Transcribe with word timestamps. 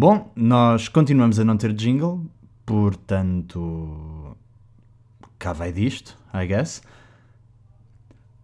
Bom, 0.00 0.30
nós 0.36 0.86
continuamos 0.86 1.40
a 1.40 1.44
não 1.44 1.56
ter 1.56 1.72
jingle, 1.72 2.24
portanto. 2.64 4.36
cá 5.40 5.52
vai 5.52 5.72
disto, 5.72 6.16
I 6.32 6.46
guess. 6.46 6.80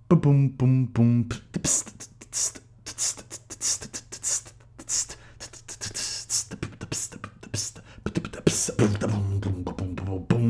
Pum 0.08 0.48
pum 0.48 0.86
pum. 0.86 1.28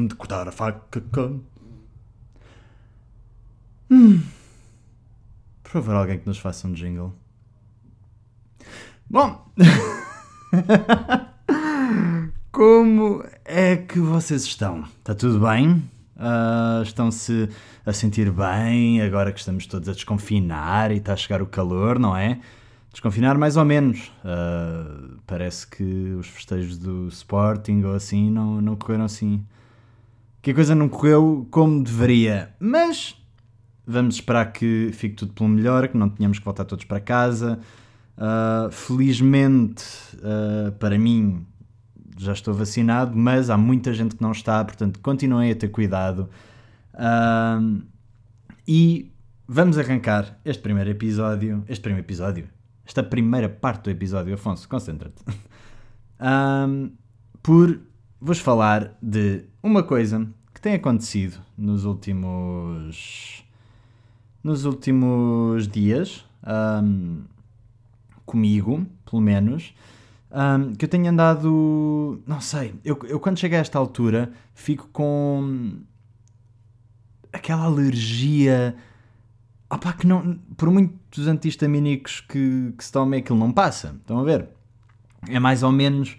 De 0.08 0.14
cortar 0.14 0.48
a 0.48 0.52
faca 0.52 1.02
com. 1.12 1.42
Hum. 3.90 4.22
Por 5.62 5.70
favor, 5.70 5.96
alguém 5.96 6.18
que 6.18 6.26
nos 6.26 6.38
faça 6.38 6.66
um 6.66 6.72
jingle. 6.72 7.14
Bom. 9.10 9.52
Como 12.52 13.24
é 13.44 13.76
que 13.76 13.98
vocês 13.98 14.44
estão? 14.44 14.84
Está 14.98 15.14
tudo 15.14 15.40
bem? 15.40 15.82
Uh, 16.16 16.82
Estão-se 16.82 17.48
a 17.84 17.92
sentir 17.92 18.30
bem 18.30 19.02
agora 19.02 19.32
que 19.32 19.40
estamos 19.40 19.66
todos 19.66 19.88
a 19.88 19.92
desconfinar 19.92 20.92
e 20.92 20.96
está 20.96 21.12
a 21.12 21.16
chegar 21.16 21.42
o 21.42 21.46
calor, 21.46 21.98
não 21.98 22.16
é? 22.16 22.38
Desconfinar 22.92 23.36
mais 23.36 23.56
ou 23.56 23.64
menos. 23.64 24.12
Uh, 24.24 25.18
parece 25.26 25.66
que 25.66 26.14
os 26.18 26.28
festejos 26.28 26.78
do 26.78 27.08
Sporting 27.08 27.82
ou 27.82 27.94
assim 27.94 28.30
não, 28.30 28.60
não 28.60 28.76
correram 28.76 29.04
assim. 29.04 29.44
Que 30.40 30.52
a 30.52 30.54
coisa 30.54 30.74
não 30.74 30.88
correu 30.88 31.48
como 31.50 31.82
deveria. 31.82 32.54
Mas 32.60 33.16
vamos 33.86 34.14
esperar 34.16 34.52
que 34.52 34.90
fique 34.92 35.16
tudo 35.16 35.32
pelo 35.32 35.48
melhor, 35.48 35.88
que 35.88 35.96
não 35.96 36.08
tenhamos 36.08 36.38
que 36.38 36.44
voltar 36.44 36.64
todos 36.64 36.84
para 36.84 37.00
casa. 37.00 37.58
Uh, 38.16 38.70
felizmente, 38.70 39.84
uh, 40.16 40.70
para 40.72 40.96
mim, 40.96 41.44
já 42.16 42.32
estou 42.32 42.54
vacinado, 42.54 43.16
mas 43.16 43.50
há 43.50 43.56
muita 43.56 43.92
gente 43.92 44.14
que 44.14 44.22
não 44.22 44.32
está, 44.32 44.64
portanto, 44.64 45.00
continuem 45.00 45.50
a 45.50 45.54
ter 45.54 45.68
cuidado. 45.68 46.28
Uh, 46.94 47.82
e 48.66 49.12
vamos 49.48 49.78
arrancar 49.78 50.38
este 50.44 50.62
primeiro 50.62 50.90
episódio. 50.90 51.64
Este 51.68 51.82
primeiro 51.82 52.06
episódio? 52.06 52.48
Esta 52.86 53.02
primeira 53.02 53.48
parte 53.48 53.84
do 53.84 53.90
episódio, 53.90 54.34
Afonso, 54.34 54.68
concentra-te. 54.68 55.22
por 57.42 57.80
vos 58.20 58.38
falar 58.38 58.96
de 59.02 59.44
uma 59.62 59.82
coisa 59.82 60.26
que 60.54 60.60
tem 60.60 60.74
acontecido 60.74 61.38
nos 61.58 61.84
últimos. 61.84 63.44
nos 64.42 64.64
últimos 64.64 65.66
dias. 65.66 66.24
Comigo, 68.24 68.86
pelo 69.08 69.22
menos, 69.22 69.74
um, 70.30 70.74
que 70.74 70.84
eu 70.84 70.88
tenho 70.88 71.08
andado. 71.08 72.22
Não 72.26 72.40
sei, 72.40 72.74
eu, 72.84 72.98
eu 73.04 73.20
quando 73.20 73.38
chego 73.38 73.54
a 73.54 73.58
esta 73.58 73.78
altura 73.78 74.32
fico 74.54 74.88
com 74.92 75.78
aquela 77.32 77.64
alergia. 77.64 78.74
Opá, 79.70 79.92
que 79.92 80.06
não, 80.06 80.38
por 80.56 80.70
muitos 80.70 81.26
antihistamínicos 81.26 82.20
que, 82.20 82.72
que 82.76 82.84
se 82.84 82.92
tomem, 82.92 83.20
aquilo 83.20 83.38
não 83.38 83.52
passa. 83.52 83.96
Estão 84.00 84.18
a 84.18 84.24
ver? 84.24 84.48
É 85.28 85.38
mais 85.38 85.62
ou 85.62 85.72
menos. 85.72 86.16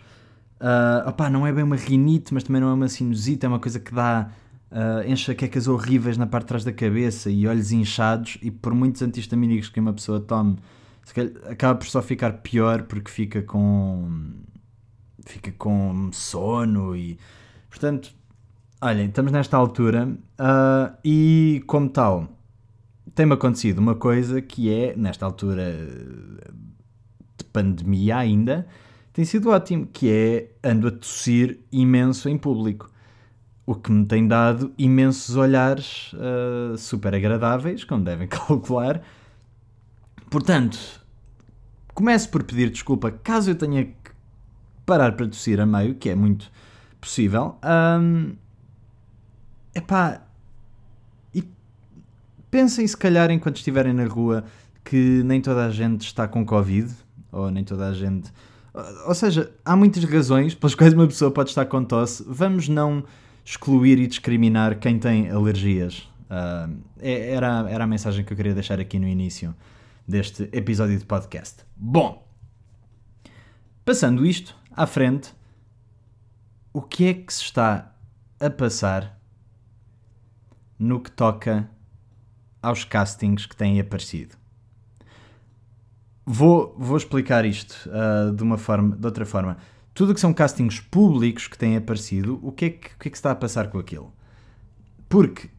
Uh, 0.59 1.09
opá, 1.09 1.29
não 1.29 1.45
é 1.45 1.51
bem 1.51 1.63
uma 1.63 1.75
rinite, 1.75 2.33
mas 2.33 2.43
também 2.43 2.61
não 2.61 2.69
é 2.69 2.73
uma 2.73 2.87
sinusite, 2.87 3.45
é 3.45 3.49
uma 3.49 3.59
coisa 3.59 3.79
que 3.79 3.93
dá 3.93 4.29
uh, 4.71 5.09
enxaquecas 5.09 5.67
horríveis 5.67 6.17
na 6.17 6.25
parte 6.25 6.45
de 6.45 6.47
trás 6.47 6.63
da 6.63 6.71
cabeça 6.71 7.29
e 7.29 7.47
olhos 7.47 7.71
inchados. 7.71 8.37
E 8.41 8.49
por 8.49 8.73
muitos 8.73 9.01
antihistamínicos 9.01 9.69
que 9.69 9.79
uma 9.79 9.93
pessoa 9.93 10.19
tome 10.19 10.57
acaba 11.49 11.79
por 11.79 11.87
só 11.87 12.01
ficar 12.01 12.33
pior 12.41 12.83
porque 12.83 13.11
fica 13.11 13.41
com 13.41 14.33
fica 15.25 15.51
com 15.53 16.09
sono 16.11 16.95
e 16.95 17.17
portanto 17.69 18.13
olhem, 18.81 19.07
estamos 19.07 19.31
nesta 19.31 19.57
altura 19.57 20.07
uh, 20.39 20.97
e 21.03 21.63
como 21.67 21.89
tal 21.89 22.27
tem-me 23.13 23.33
acontecido 23.33 23.79
uma 23.79 23.95
coisa 23.95 24.41
que 24.41 24.71
é 24.73 24.95
nesta 24.95 25.25
altura 25.25 25.71
de 27.37 27.43
pandemia 27.51 28.17
ainda 28.17 28.67
tem 29.15 29.23
sido 29.23 29.49
ótimo, 29.49 29.87
que 29.87 30.11
é 30.11 30.51
ando 30.61 30.89
a 30.89 30.91
tossir 30.91 31.61
imenso 31.71 32.27
em 32.27 32.37
público 32.37 32.91
o 33.65 33.73
que 33.73 33.89
me 33.89 34.05
tem 34.05 34.27
dado 34.27 34.73
imensos 34.77 35.37
olhares 35.37 36.11
uh, 36.13 36.77
super 36.77 37.15
agradáveis, 37.15 37.85
como 37.85 38.03
devem 38.03 38.27
calcular, 38.29 39.01
Portanto, 40.35 40.77
começo 41.93 42.27
por 42.27 42.43
pedir 42.43 42.69
desculpa 42.69 43.09
caso 43.09 43.51
eu 43.51 43.55
tenha 43.55 43.85
que 43.85 44.11
parar 44.85 45.13
para 45.13 45.29
tossir 45.29 45.61
a 45.61 45.65
meio, 45.65 45.95
que 45.95 46.09
é 46.09 46.15
muito 46.15 46.51
possível. 46.99 47.55
Um, 47.63 48.35
epá, 49.73 50.23
e 51.33 51.41
pensem 52.51 52.85
se 52.85 52.97
calhar 52.97 53.31
enquanto 53.31 53.55
estiverem 53.55 53.93
na 53.93 54.03
rua 54.07 54.43
que 54.83 55.23
nem 55.23 55.39
toda 55.39 55.67
a 55.67 55.71
gente 55.71 56.01
está 56.01 56.27
com 56.27 56.45
Covid, 56.45 56.93
ou 57.31 57.49
nem 57.49 57.63
toda 57.63 57.87
a 57.87 57.93
gente. 57.93 58.29
Ou 59.07 59.15
seja, 59.15 59.53
há 59.63 59.73
muitas 59.73 60.03
razões 60.03 60.53
pelas 60.53 60.75
quais 60.75 60.93
uma 60.93 61.07
pessoa 61.07 61.31
pode 61.31 61.51
estar 61.51 61.65
com 61.65 61.81
tosse. 61.81 62.25
Vamos 62.27 62.67
não 62.67 63.05
excluir 63.45 63.99
e 63.99 64.05
discriminar 64.05 64.79
quem 64.79 64.99
tem 64.99 65.31
alergias. 65.31 65.99
Uh, 66.25 66.75
era, 66.99 67.69
era 67.69 67.85
a 67.85 67.87
mensagem 67.87 68.25
que 68.25 68.33
eu 68.33 68.35
queria 68.35 68.53
deixar 68.53 68.81
aqui 68.81 68.99
no 68.99 69.07
início 69.07 69.55
deste 70.07 70.49
episódio 70.51 70.97
de 70.97 71.05
podcast. 71.05 71.63
Bom, 71.75 72.27
passando 73.83 74.25
isto 74.25 74.55
à 74.71 74.85
frente, 74.85 75.33
o 76.71 76.81
que 76.81 77.05
é 77.05 77.13
que 77.13 77.33
se 77.33 77.41
está 77.41 77.95
a 78.39 78.49
passar 78.49 79.19
no 80.77 80.99
que 80.99 81.09
toca 81.09 81.69
aos 82.61 82.83
castings 82.83 83.45
que 83.45 83.55
têm 83.55 83.79
aparecido? 83.79 84.35
Vou, 86.25 86.75
vou 86.77 86.97
explicar 86.97 87.45
isto 87.45 87.89
uh, 87.89 88.35
de 88.35 88.43
uma 88.43 88.57
forma, 88.57 88.95
de 88.95 89.05
outra 89.05 89.25
forma. 89.25 89.57
Tudo 89.93 90.13
que 90.13 90.19
são 90.19 90.33
castings 90.33 90.79
públicos 90.79 91.47
que 91.47 91.57
têm 91.57 91.77
aparecido, 91.77 92.39
o 92.43 92.51
que 92.51 92.65
é 92.65 92.69
que, 92.71 92.87
o 92.87 92.99
que, 92.99 93.07
é 93.07 93.11
que 93.11 93.17
está 93.17 93.31
a 93.31 93.35
passar 93.35 93.69
com 93.69 93.79
aquilo? 93.79 94.13
Porque 95.07 95.49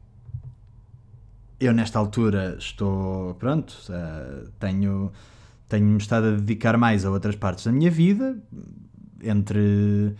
eu 1.59 1.73
nesta 1.73 1.99
altura 1.99 2.57
estou, 2.59 3.35
pronto, 3.35 3.73
uh, 3.89 4.49
tenho, 4.59 5.11
tenho-me 5.69 5.99
estado 5.99 6.27
a 6.29 6.31
dedicar 6.33 6.77
mais 6.77 7.05
a 7.05 7.11
outras 7.11 7.35
partes 7.35 7.65
da 7.65 7.73
minha 7.73 7.91
vida, 7.91 8.39
entre 9.23 10.15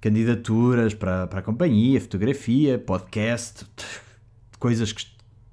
candidaturas 0.00 0.92
para, 0.92 1.26
para 1.26 1.38
a 1.40 1.42
companhia, 1.42 2.00
fotografia, 2.00 2.78
podcast, 2.78 3.64
coisas 4.58 4.92
que 4.92 5.06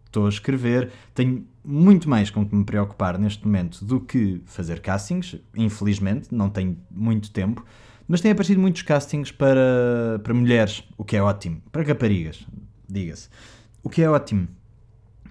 estou 0.05 0.25
a 0.25 0.29
escrever. 0.29 0.91
Tenho 1.13 1.45
muito 1.63 2.09
mais 2.09 2.31
com 2.31 2.45
que 2.45 2.55
me 2.55 2.65
preocupar 2.65 3.19
neste 3.19 3.45
momento 3.45 3.85
do 3.85 4.01
que 4.01 4.41
fazer 4.45 4.81
castings, 4.81 5.37
infelizmente, 5.55 6.33
não 6.33 6.49
tenho 6.49 6.75
muito 6.89 7.31
tempo, 7.31 7.63
mas 8.07 8.21
têm 8.21 8.31
aparecido 8.31 8.59
muitos 8.59 8.81
castings 8.81 9.31
para, 9.31 10.19
para 10.23 10.33
mulheres, 10.33 10.83
o 10.97 11.05
que 11.05 11.15
é 11.15 11.21
ótimo, 11.21 11.61
para 11.71 11.83
raparigas, 11.83 12.45
diga-se, 12.89 13.29
o 13.83 13.89
que 13.89 14.01
é 14.01 14.09
ótimo 14.09 14.47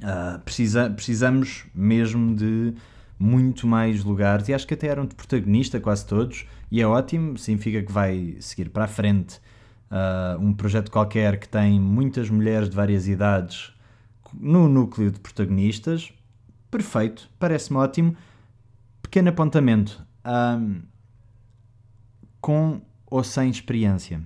Uh, 0.03 0.39
precisa, 0.41 0.89
precisamos 0.91 1.67
mesmo 1.75 2.35
de 2.35 2.75
muito 3.19 3.67
mais 3.67 4.03
lugares 4.03 4.49
e 4.49 4.55
acho 4.55 4.67
que 4.67 4.73
até 4.73 4.87
eram 4.87 5.05
de 5.05 5.15
protagonista 5.15 5.79
quase 5.79 6.07
todos 6.07 6.47
e 6.71 6.81
é 6.81 6.87
ótimo, 6.87 7.37
significa 7.37 7.83
que 7.83 7.93
vai 7.93 8.37
seguir 8.41 8.71
para 8.71 8.85
a 8.85 8.89
frente. 8.89 9.41
Uh, 9.91 10.41
um 10.41 10.55
projeto 10.55 10.91
qualquer 10.91 11.39
que 11.39 11.49
tem 11.49 11.79
muitas 11.79 12.31
mulheres 12.31 12.71
de 12.71 12.77
várias 12.77 13.09
idades 13.09 13.73
no 14.33 14.69
núcleo 14.69 15.11
de 15.11 15.19
protagonistas 15.19 16.13
perfeito, 16.71 17.29
parece-me 17.39 17.79
ótimo. 17.79 18.17
Pequeno 19.03 19.31
apontamento 19.31 20.07
com 22.41 22.81
ou 23.07 23.25
sem 23.25 23.51
experiência? 23.51 24.23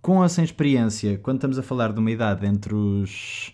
Com 0.00 0.18
ou 0.18 0.28
sem 0.28 0.44
experiência, 0.44 1.18
quando 1.18 1.38
estamos 1.38 1.58
a 1.58 1.62
falar 1.62 1.92
de 1.92 1.98
uma 1.98 2.10
idade 2.10 2.46
entre 2.46 2.74
os 2.74 3.52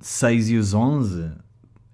6 0.00 0.50
e 0.50 0.56
os 0.56 0.74
11, 0.74 1.32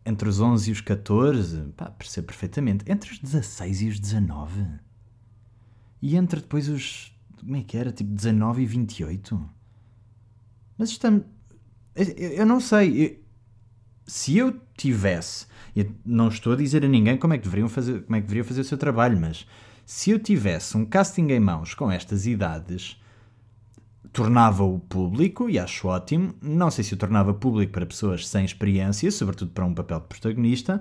entre 0.05 0.29
os 0.29 0.41
11 0.41 0.71
e 0.71 0.73
os 0.73 0.81
14, 0.81 1.63
pá, 1.77 1.91
percebo 1.91 2.29
perfeitamente. 2.29 2.85
Entre 2.91 3.13
os 3.13 3.19
16 3.19 3.83
e 3.83 3.89
os 3.89 4.01
19. 4.01 4.67
E 6.01 6.17
entre 6.17 6.41
depois 6.41 6.69
os. 6.69 7.13
Como 7.39 7.57
é 7.57 7.63
que 7.63 7.77
era? 7.77 7.93
Tipo 7.93 8.13
19 8.13 8.63
e 8.63 8.67
28. 8.67 9.51
Mas 10.77 10.91
estamos. 10.91 11.25
Eu 11.95 12.47
não 12.47 12.61
sei. 12.61 13.07
Eu, 13.07 13.23
se 14.07 14.37
eu 14.37 14.61
tivesse. 14.77 15.47
Eu 15.75 15.95
não 16.05 16.29
estou 16.29 16.53
a 16.53 16.57
dizer 16.57 16.85
a 16.85 16.89
ninguém 16.89 17.17
como 17.17 17.35
é 17.35 17.39
que 17.39 17.45
deveriam 17.45 17.69
fazer, 17.69 18.03
como 18.03 18.17
é 18.17 18.21
que 18.21 18.27
deveria 18.27 18.45
fazer 18.45 18.61
o 18.61 18.65
seu 18.65 18.77
trabalho, 18.77 19.19
mas 19.19 19.47
se 19.87 20.11
eu 20.11 20.19
tivesse 20.19 20.77
um 20.77 20.85
casting 20.85 21.29
em 21.29 21.41
mãos 21.41 21.75
com 21.75 21.91
estas 21.91 22.27
idades 22.27 23.01
tornava-o 24.13 24.79
público, 24.79 25.49
e 25.49 25.59
acho 25.59 25.89
ótimo. 25.89 26.35
Não 26.43 26.71
sei 26.71 26.85
se 26.85 26.95
o 26.95 26.97
tornava 26.97 27.33
público 27.33 27.73
para 27.73 27.87
pessoas 27.87 28.29
sem 28.29 28.45
experiência, 28.45 29.11
sobretudo 29.11 29.53
para 29.53 29.65
um 29.65 29.75
papel 29.75 30.01
de 30.01 30.07
protagonista, 30.07 30.81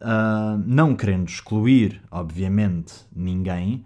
Uh, 0.00 0.56
não 0.64 0.94
querendo 0.94 1.28
excluir, 1.28 2.00
obviamente, 2.08 2.94
ninguém, 3.12 3.84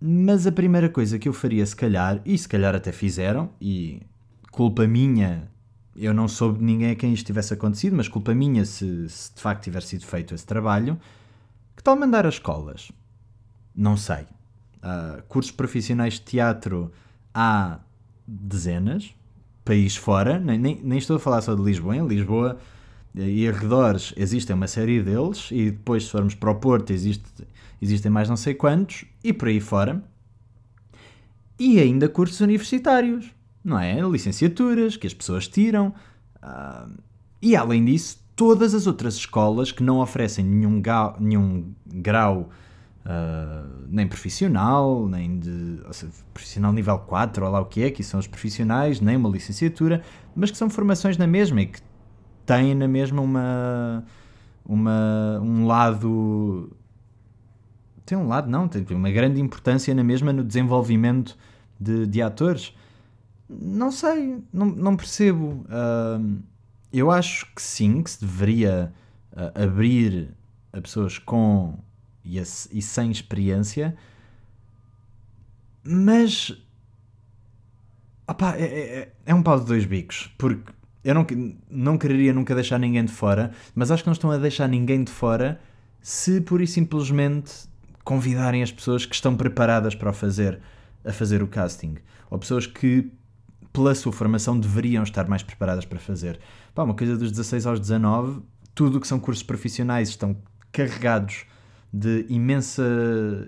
mas 0.00 0.44
a 0.44 0.50
primeira 0.50 0.88
coisa 0.88 1.20
que 1.20 1.28
eu 1.28 1.32
faria, 1.32 1.64
se 1.64 1.76
calhar, 1.76 2.20
e 2.24 2.36
se 2.36 2.48
calhar 2.48 2.74
até 2.74 2.90
fizeram, 2.90 3.50
e 3.60 4.02
culpa 4.50 4.88
minha, 4.88 5.48
eu 5.94 6.12
não 6.12 6.26
soube 6.26 6.58
de 6.58 6.64
ninguém 6.64 6.90
a 6.90 6.96
quem 6.96 7.12
isto 7.12 7.26
tivesse 7.26 7.54
acontecido, 7.54 7.94
mas 7.94 8.08
culpa 8.08 8.34
minha 8.34 8.64
se, 8.64 9.08
se 9.08 9.34
de 9.34 9.40
facto 9.40 9.62
tiver 9.62 9.82
sido 9.82 10.04
feito 10.04 10.34
esse 10.34 10.44
trabalho, 10.44 10.98
que 11.76 11.82
tal 11.82 11.96
mandar 11.96 12.26
as 12.26 12.34
escolas? 12.34 12.90
Não 13.74 13.96
sei. 13.96 14.26
Uh, 14.78 15.22
cursos 15.28 15.52
profissionais 15.52 16.14
de 16.14 16.22
teatro 16.22 16.92
há 17.34 17.80
dezenas, 18.26 19.14
país 19.64 19.96
fora, 19.96 20.38
nem, 20.38 20.58
nem, 20.58 20.80
nem, 20.82 20.98
estou 20.98 21.16
a 21.16 21.20
falar 21.20 21.40
só 21.40 21.54
de 21.54 21.62
Lisboa, 21.62 21.96
em 21.96 22.06
Lisboa 22.06 22.58
e 23.14 23.48
arredores 23.48 24.12
existem 24.16 24.54
uma 24.54 24.66
série 24.66 25.02
deles, 25.02 25.48
e 25.50 25.70
depois 25.70 26.04
se 26.04 26.10
formos 26.10 26.34
para 26.34 26.50
o 26.50 26.54
Porto 26.54 26.92
existe, 26.92 27.24
existem 27.80 28.10
mais 28.10 28.28
não 28.28 28.36
sei 28.36 28.54
quantos, 28.54 29.04
e 29.22 29.32
por 29.32 29.48
aí 29.48 29.60
fora. 29.60 30.02
E 31.58 31.80
ainda 31.80 32.08
cursos 32.08 32.40
universitários, 32.40 33.26
não 33.64 33.78
é? 33.78 34.00
Licenciaturas 34.00 34.96
que 34.96 35.06
as 35.06 35.14
pessoas 35.14 35.48
tiram. 35.48 35.92
Uh, 36.36 36.92
e 37.42 37.56
além 37.56 37.84
disso, 37.84 38.18
todas 38.36 38.74
as 38.74 38.86
outras 38.86 39.16
escolas 39.16 39.72
que 39.72 39.82
não 39.82 39.98
oferecem 39.98 40.44
nenhum, 40.44 40.80
ga, 40.80 41.16
nenhum 41.18 41.72
grau 41.84 42.50
uh, 43.04 43.86
nem 43.88 44.06
profissional, 44.06 45.08
nem 45.08 45.38
de 45.38 45.80
seja, 45.92 46.12
profissional 46.32 46.72
nível 46.72 46.98
4, 46.98 47.44
ou 47.44 47.50
lá 47.50 47.60
o 47.60 47.66
que 47.66 47.82
é, 47.82 47.90
que 47.90 48.02
são 48.02 48.20
os 48.20 48.26
profissionais, 48.26 49.00
nem 49.00 49.16
uma 49.16 49.28
licenciatura, 49.28 50.02
mas 50.34 50.50
que 50.50 50.56
são 50.56 50.68
formações 50.68 51.16
na 51.16 51.26
mesma 51.26 51.62
e 51.62 51.66
que 51.66 51.80
têm 52.46 52.74
na 52.74 52.88
mesma 52.88 53.20
uma, 53.20 54.04
uma, 54.64 55.40
um 55.42 55.66
lado. 55.66 56.76
Tem 58.04 58.16
um 58.16 58.26
lado, 58.26 58.50
não, 58.50 58.66
tem 58.66 58.84
uma 58.90 59.10
grande 59.10 59.40
importância 59.40 59.94
na 59.94 60.02
mesma 60.02 60.32
no 60.32 60.42
desenvolvimento 60.42 61.36
de, 61.78 62.06
de 62.06 62.22
atores. 62.22 62.74
Não 63.48 63.90
sei, 63.90 64.42
não, 64.52 64.66
não 64.66 64.96
percebo. 64.96 65.64
Uh, 65.66 66.38
eu 66.92 67.10
acho 67.10 67.46
que 67.54 67.60
sim, 67.60 68.02
que 68.02 68.10
se 68.10 68.20
deveria 68.20 68.92
uh, 69.32 69.62
abrir 69.62 70.34
a 70.72 70.80
pessoas 70.80 71.18
com 71.18 71.78
e, 72.28 72.38
e 72.38 72.82
sem 72.82 73.10
experiência, 73.10 73.96
mas 75.82 76.52
opá, 78.28 78.54
é, 78.56 78.64
é, 78.64 79.12
é 79.24 79.34
um 79.34 79.42
pau 79.42 79.58
de 79.58 79.66
dois 79.66 79.86
bicos, 79.86 80.30
porque 80.36 80.70
eu 81.02 81.14
não, 81.14 81.26
não 81.70 81.96
quereria 81.96 82.34
nunca 82.34 82.54
deixar 82.54 82.78
ninguém 82.78 83.04
de 83.04 83.12
fora, 83.12 83.52
mas 83.74 83.90
acho 83.90 84.02
que 84.02 84.08
não 84.08 84.12
estão 84.12 84.30
a 84.30 84.36
deixar 84.36 84.68
ninguém 84.68 85.02
de 85.02 85.10
fora 85.10 85.58
se 86.02 86.40
pura 86.40 86.62
e 86.62 86.66
simplesmente 86.66 87.52
convidarem 88.04 88.62
as 88.62 88.70
pessoas 88.70 89.06
que 89.06 89.14
estão 89.14 89.36
preparadas 89.36 89.94
para 89.94 90.10
o 90.10 90.12
fazer, 90.12 90.60
a 91.04 91.12
fazer 91.12 91.42
o 91.42 91.46
casting, 91.46 91.96
ou 92.30 92.38
pessoas 92.38 92.66
que 92.66 93.10
pela 93.72 93.94
sua 93.94 94.12
formação 94.12 94.58
deveriam 94.58 95.02
estar 95.02 95.28
mais 95.28 95.42
preparadas 95.42 95.84
para 95.84 95.98
fazer. 95.98 96.38
Pá, 96.74 96.82
uma 96.82 96.94
coisa 96.94 97.16
dos 97.16 97.30
16 97.30 97.66
aos 97.66 97.80
19, 97.80 98.42
tudo 98.74 98.98
o 98.98 99.00
que 99.00 99.06
são 99.06 99.18
cursos 99.18 99.42
profissionais 99.42 100.08
estão 100.08 100.36
carregados 100.72 101.44
de 101.92 102.26
imensa, 102.28 102.82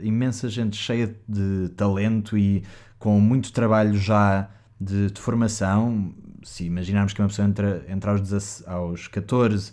imensa 0.02 0.48
gente 0.48 0.76
cheia 0.76 1.14
de 1.28 1.68
talento 1.76 2.36
e 2.36 2.62
com 2.98 3.20
muito 3.20 3.52
trabalho 3.52 3.96
já 3.96 4.48
de, 4.80 5.10
de 5.10 5.20
formação, 5.20 6.14
se 6.42 6.64
imaginarmos 6.64 7.12
que 7.12 7.20
uma 7.20 7.28
pessoa 7.28 7.46
entra, 7.46 7.84
entra 7.88 8.12
aos, 8.12 8.66
aos 8.66 9.08
14, 9.08 9.72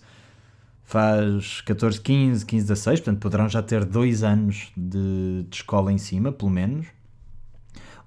faz 0.83 1.61
14, 1.61 1.99
15, 2.01 2.45
15, 2.45 2.65
16, 2.65 2.99
portanto 2.99 3.21
poderão 3.21 3.49
já 3.49 3.61
ter 3.61 3.85
dois 3.85 4.23
anos 4.23 4.71
de, 4.75 5.45
de 5.49 5.55
escola 5.55 5.91
em 5.91 5.97
cima, 5.97 6.31
pelo 6.31 6.51
menos, 6.51 6.87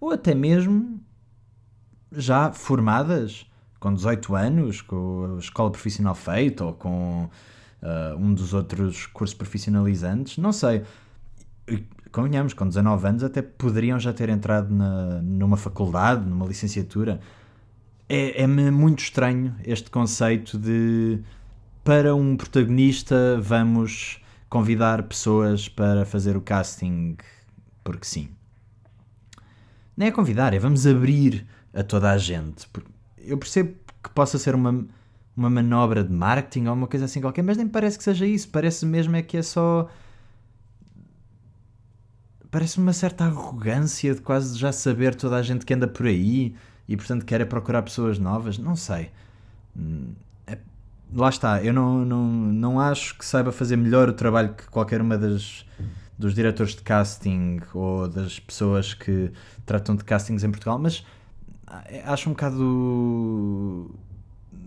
ou 0.01 0.11
até 0.11 0.35
mesmo 0.35 1.01
já 2.13 2.53
formadas 2.53 3.47
com 3.79 3.95
18 3.95 4.35
anos, 4.35 4.83
com 4.83 5.37
a 5.37 5.39
escola 5.39 5.71
profissional 5.71 6.15
feita 6.15 6.65
ou 6.65 6.73
com 6.75 7.31
uh, 7.83 8.17
um 8.17 8.33
dos 8.33 8.55
outros 8.55 9.07
cursos 9.07 9.37
profissionalizantes, 9.37 10.39
não 10.39 10.53
sei. 10.53 10.83
Convenhamos, 12.13 12.55
com 12.55 12.67
19 12.67 13.07
anos 13.07 13.23
até 13.23 13.41
poderiam 13.43 13.99
já 13.99 14.13
ter 14.13 14.29
entrado 14.29 14.75
na, 14.75 15.23
numa 15.23 15.57
faculdade, 15.57 16.29
numa 16.29 16.47
licenciatura 16.47 17.21
é-me 18.11 18.65
é 18.65 18.71
muito 18.73 18.99
estranho 18.99 19.55
este 19.65 19.89
conceito 19.89 20.59
de 20.59 21.21
para 21.85 22.13
um 22.13 22.37
protagonista 22.37 23.39
vamos 23.41 24.21
convidar 24.49 25.05
pessoas 25.05 25.69
para 25.69 26.05
fazer 26.05 26.37
o 26.37 26.41
casting 26.41 27.17
porque 27.85 28.05
sim. 28.05 28.31
Nem 29.97 30.09
é 30.09 30.11
convidar, 30.11 30.53
é 30.53 30.59
vamos 30.59 30.87
abrir 30.89 31.47
a 31.73 31.85
toda 31.85 32.11
a 32.11 32.19
gente. 32.19 32.67
Eu 33.17 33.39
percebo 33.39 33.77
que 34.03 34.11
possa 34.11 34.39
ser 34.39 34.57
uma, 34.57 34.87
uma 35.37 35.49
manobra 35.49 36.05
de 36.05 36.13
marketing 36.13 36.67
ou 36.67 36.75
uma 36.75 36.87
coisa 36.87 37.07
assim 37.07 37.21
qualquer, 37.21 37.43
mas 37.43 37.57
nem 37.57 37.69
parece 37.69 37.97
que 37.99 38.05
seja 38.05 38.27
isso. 38.27 38.49
Parece 38.49 38.85
mesmo 38.87 39.17
é 39.17 39.23
que 39.23 39.37
é 39.37 39.43
só. 39.43 39.89
Parece 42.51 42.79
uma 42.79 42.93
certa 42.93 43.25
arrogância 43.25 44.15
de 44.15 44.21
quase 44.21 44.59
já 44.59 44.73
saber 44.73 45.15
toda 45.15 45.37
a 45.37 45.43
gente 45.43 45.65
que 45.65 45.73
anda 45.73 45.87
por 45.87 46.07
aí 46.07 46.55
e 46.89 46.97
portanto 46.97 47.25
quer 47.25 47.41
é 47.41 47.45
procurar 47.45 47.83
pessoas 47.83 48.19
novas, 48.19 48.59
não 48.59 48.75
sei. 48.75 49.11
Hum, 49.77 50.13
é, 50.47 50.59
lá 51.15 51.29
está, 51.29 51.63
eu 51.63 51.73
não, 51.73 52.05
não, 52.05 52.27
não 52.27 52.81
acho 52.81 53.17
que 53.17 53.25
saiba 53.25 53.53
fazer 53.53 53.77
melhor 53.77 54.09
o 54.09 54.13
trabalho 54.13 54.55
que 54.55 54.69
qualquer 54.69 55.01
uma 55.01 55.17
das 55.17 55.65
dos 56.19 56.35
diretores 56.35 56.75
de 56.75 56.83
casting 56.83 57.61
ou 57.73 58.07
das 58.07 58.39
pessoas 58.39 58.93
que 58.93 59.33
tratam 59.65 59.97
de 59.97 60.05
castings 60.05 60.45
em 60.45 60.51
Portugal, 60.51 60.79
mas 60.79 61.03
ah, 61.67 61.83
acho 62.05 62.29
um 62.29 62.33
bocado 62.33 63.91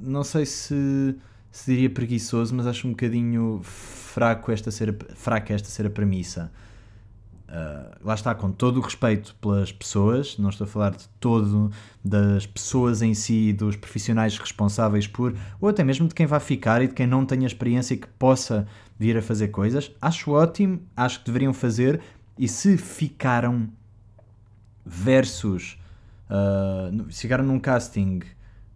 não 0.03 0.23
sei 0.23 0.45
se, 0.45 1.15
se 1.51 1.71
diria 1.71 1.89
preguiçoso, 1.89 2.53
mas 2.55 2.67
acho 2.67 2.87
um 2.87 2.91
bocadinho 2.91 3.61
fraco 3.63 4.51
esta 4.51 4.69
ser, 4.71 4.95
fraca 5.15 5.53
esta 5.53 5.69
ser 5.69 5.85
a 5.85 5.89
premissa. 5.89 6.51
Uh, 7.47 7.99
lá 8.03 8.15
está, 8.15 8.33
com 8.33 8.51
todo 8.51 8.77
o 8.77 8.81
respeito 8.81 9.35
pelas 9.35 9.71
pessoas, 9.71 10.37
não 10.39 10.49
estou 10.49 10.65
a 10.65 10.67
falar 10.67 10.89
de 10.91 11.07
todo 11.19 11.71
das 12.03 12.47
pessoas 12.47 13.03
em 13.03 13.13
si, 13.13 13.53
dos 13.53 13.75
profissionais 13.75 14.35
responsáveis 14.39 15.05
por, 15.05 15.35
ou 15.61 15.69
até 15.69 15.83
mesmo 15.83 16.07
de 16.07 16.15
quem 16.15 16.25
vai 16.25 16.39
ficar 16.39 16.81
e 16.81 16.87
de 16.87 16.95
quem 16.95 17.05
não 17.05 17.25
tenha 17.25 17.45
experiência 17.45 17.93
e 17.93 17.97
que 17.97 18.07
possa 18.07 18.67
vir 18.97 19.15
a 19.17 19.21
fazer 19.21 19.49
coisas. 19.49 19.91
Acho 20.01 20.31
ótimo, 20.31 20.81
acho 20.97 21.19
que 21.19 21.25
deveriam 21.27 21.53
fazer, 21.53 22.01
e 22.39 22.47
se 22.47 22.75
ficaram 22.75 23.69
versus 24.83 25.77
uh, 26.29 27.05
ficaram 27.11 27.45
num 27.45 27.59
casting 27.59 28.21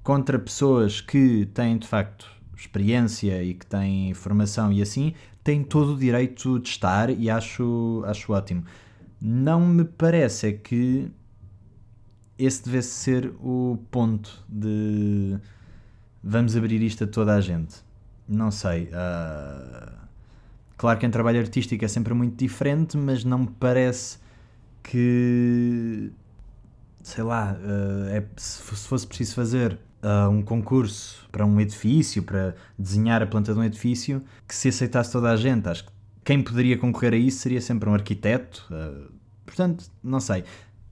contra 0.07 0.39
pessoas 0.39 1.01
que 1.01 1.45
têm 1.47 1.77
de 1.77 1.85
facto 1.85 2.31
experiência 2.55 3.43
e 3.43 3.53
que 3.53 3.65
têm 3.65 4.13
formação 4.13 4.71
e 4.71 4.81
assim, 4.81 5.13
tem 5.43 5.65
todo 5.65 5.95
o 5.95 5.97
direito 5.97 6.59
de 6.59 6.69
estar 6.69 7.09
e 7.09 7.29
acho, 7.29 8.05
acho 8.07 8.31
ótimo. 8.31 8.63
Não 9.21 9.59
me 9.59 9.83
parece 9.83 10.47
é 10.47 10.51
que 10.53 11.11
esse 12.39 12.63
devesse 12.63 12.91
ser 12.91 13.33
o 13.41 13.77
ponto 13.91 14.45
de 14.47 15.37
vamos 16.23 16.55
abrir 16.55 16.81
isto 16.81 17.03
a 17.03 17.07
toda 17.07 17.35
a 17.35 17.41
gente. 17.41 17.75
Não 18.25 18.49
sei. 18.49 18.85
Uh, 18.85 19.91
claro 20.77 20.99
que 20.99 21.05
em 21.05 21.11
trabalho 21.11 21.41
artístico 21.41 21.83
é 21.83 21.87
sempre 21.89 22.13
muito 22.13 22.37
diferente, 22.37 22.95
mas 22.95 23.25
não 23.25 23.39
me 23.39 23.47
parece 23.59 24.19
que 24.81 26.13
sei 27.03 27.25
lá, 27.25 27.57
uh, 27.59 28.07
é, 28.07 28.25
se 28.37 28.61
fosse 28.61 29.05
preciso 29.05 29.35
fazer 29.35 29.77
uh, 30.03 30.29
um 30.29 30.41
concurso 30.41 31.27
para 31.31 31.45
um 31.45 31.59
edifício, 31.59 32.23
para 32.23 32.55
desenhar 32.77 33.21
a 33.21 33.27
planta 33.27 33.53
de 33.53 33.59
um 33.59 33.63
edifício, 33.63 34.23
que 34.47 34.55
se 34.55 34.69
aceitasse 34.69 35.11
toda 35.11 35.29
a 35.29 35.35
gente. 35.35 35.67
Acho 35.67 35.85
que 35.85 35.91
quem 36.23 36.41
poderia 36.41 36.77
concorrer 36.77 37.13
a 37.13 37.17
isso 37.17 37.39
seria 37.39 37.61
sempre 37.61 37.89
um 37.89 37.93
arquiteto. 37.93 38.65
Uh, 38.69 39.11
portanto, 39.45 39.85
não 40.03 40.19
sei. 40.19 40.43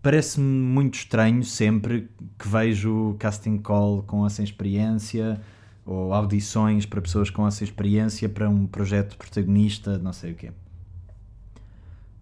Parece-me 0.01 0.45
muito 0.45 0.95
estranho 0.95 1.43
sempre 1.43 2.09
que 2.37 2.47
vejo 2.47 3.15
casting 3.17 3.57
call 3.57 4.03
com 4.03 4.25
essa 4.25 4.43
experiência 4.43 5.41
ou 5.85 6.13
audições 6.13 6.85
para 6.85 7.01
pessoas 7.01 7.29
com 7.29 7.47
essa 7.47 7.63
experiência 7.63 8.29
para 8.29 8.49
um 8.49 8.65
projeto 8.65 9.17
protagonista, 9.17 9.97
não 9.97 10.13
sei 10.13 10.31
o 10.31 10.35
quê. 10.35 10.51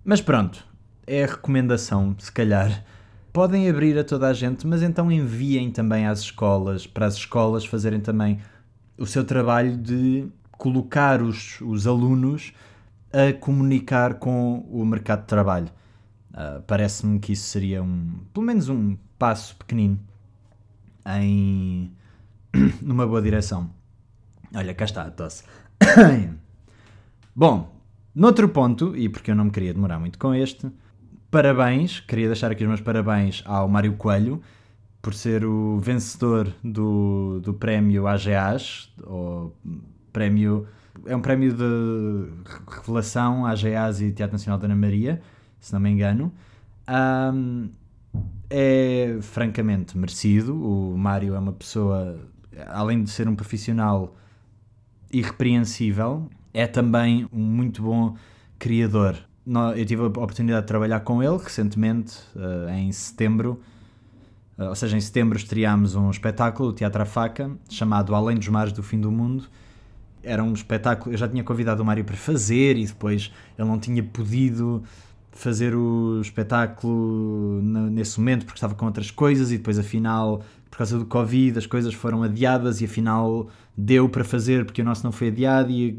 Mas 0.03 0.21
pronto, 0.21 0.65
é 1.07 1.23
a 1.23 1.27
recomendação, 1.27 2.15
se 2.19 2.31
calhar, 2.31 2.83
podem 3.33 3.67
abrir 3.67 3.97
a 3.97 4.03
toda 4.03 4.27
a 4.27 4.33
gente, 4.33 4.65
mas 4.67 4.83
então 4.83 5.11
enviem 5.11 5.71
também 5.71 6.05
às 6.05 6.19
escolas, 6.19 6.85
para 6.85 7.07
as 7.07 7.15
escolas 7.15 7.65
fazerem 7.65 7.99
também 7.99 8.39
o 8.95 9.07
seu 9.07 9.25
trabalho 9.25 9.75
de 9.75 10.27
colocar 10.51 11.21
os, 11.21 11.59
os 11.61 11.87
alunos 11.87 12.53
a 13.11 13.33
comunicar 13.33 14.15
com 14.15 14.59
o 14.71 14.85
mercado 14.85 15.21
de 15.21 15.27
trabalho. 15.27 15.67
Uh, 16.31 16.61
Parece-me 16.67 17.19
que 17.19 17.33
isso 17.33 17.47
seria 17.47 17.81
um, 17.81 18.19
pelo 18.31 18.45
menos 18.45 18.69
um 18.69 18.95
passo 19.17 19.55
pequenino 19.55 19.99
em 21.05 21.91
numa 22.81 23.05
boa 23.07 23.21
direção. 23.21 23.69
Olha, 24.55 24.73
cá 24.75 24.85
está 24.85 25.03
a 25.03 25.11
tosse. 25.11 25.43
Bom, 27.35 27.75
noutro 28.13 28.47
ponto, 28.49 28.95
e 28.95 29.09
porque 29.09 29.31
eu 29.31 29.35
não 29.35 29.45
me 29.45 29.51
queria 29.51 29.73
demorar 29.73 29.99
muito 29.99 30.19
com 30.19 30.33
este, 30.35 30.71
parabéns, 31.33 31.99
queria 31.99 32.27
deixar 32.27 32.51
aqui 32.51 32.61
os 32.63 32.67
meus 32.67 32.79
parabéns 32.79 33.41
ao 33.47 33.67
Mário 33.67 33.93
Coelho 33.93 34.39
por 35.01 35.15
ser 35.15 35.43
o 35.43 35.79
vencedor 35.79 36.53
do, 36.63 37.39
do 37.41 37.55
prémio 37.55 38.05
AGAs, 38.05 38.93
ou 39.03 39.57
prémio, 40.13 40.67
é 41.07 41.15
um 41.15 41.21
prémio 41.21 41.51
de 41.51 42.29
revelação 42.69 43.47
AGAs 43.47 43.99
e 43.99 44.11
Teatro 44.11 44.35
Nacional 44.35 44.59
da 44.59 44.65
Ana 44.67 44.75
Maria, 44.75 45.23
se 45.59 45.73
não 45.73 45.79
me 45.79 45.89
engano. 45.89 46.31
Um, 46.87 47.71
é 48.47 49.17
francamente 49.21 49.97
merecido. 49.97 50.53
O 50.53 50.95
Mário 50.95 51.33
é 51.33 51.39
uma 51.39 51.53
pessoa, 51.53 52.15
além 52.67 53.03
de 53.03 53.09
ser 53.09 53.27
um 53.27 53.35
profissional 53.35 54.15
irrepreensível, 55.11 56.29
é 56.53 56.67
também 56.67 57.27
um 57.33 57.41
muito 57.41 57.81
bom 57.81 58.15
criador. 58.59 59.17
Eu 59.45 59.85
tive 59.85 60.01
a 60.01 60.05
oportunidade 60.05 60.62
de 60.62 60.67
trabalhar 60.67 61.01
com 61.01 61.21
ele 61.21 61.38
recentemente, 61.38 62.17
eh, 62.35 62.79
em 62.79 62.91
setembro, 62.93 63.59
eh, 64.57 64.69
ou 64.69 64.75
seja, 64.75 64.95
em 64.95 65.01
setembro 65.01 65.38
estreámos 65.38 65.95
um 65.95 66.09
espetáculo, 66.09 66.69
o 66.69 66.73
Teatro 66.73 67.01
à 67.01 67.05
Faca, 67.05 67.51
chamado 67.69 68.15
Além 68.15 68.38
dos 68.38 68.47
Mares 68.47 68.71
do 68.71 68.81
Fim 68.81 69.01
do 69.01 69.12
Mundo. 69.12 69.45
Era 70.23 70.41
um 70.41 70.53
espetáculo, 70.53 71.13
eu 71.13 71.17
já 71.17 71.27
tinha 71.27 71.43
convidado 71.43 71.83
o 71.83 71.85
Mário 71.85 72.05
para 72.05 72.15
fazer 72.15 72.77
e 72.77 72.85
depois 72.85 73.33
ele 73.57 73.67
não 73.67 73.77
tinha 73.77 74.01
podido 74.01 74.81
fazer 75.33 75.75
o 75.75 76.21
espetáculo 76.21 77.62
nesse 77.91 78.19
momento 78.19 78.45
porque 78.45 78.57
estava 78.57 78.75
com 78.75 78.85
outras 78.85 79.12
coisas 79.12 79.51
e 79.51 79.57
depois 79.57 79.79
afinal 79.79 80.43
por 80.69 80.77
causa 80.77 80.97
do 80.97 81.05
Covid 81.05 81.57
as 81.57 81.65
coisas 81.65 81.93
foram 81.93 82.21
adiadas 82.21 82.81
e 82.81 82.85
afinal 82.85 83.47
deu 83.75 84.07
para 84.07 84.23
fazer 84.23 84.63
porque 84.63 84.81
o 84.83 84.85
nosso 84.85 85.03
não 85.03 85.12
foi 85.12 85.29
adiado 85.29 85.71
e 85.71 85.89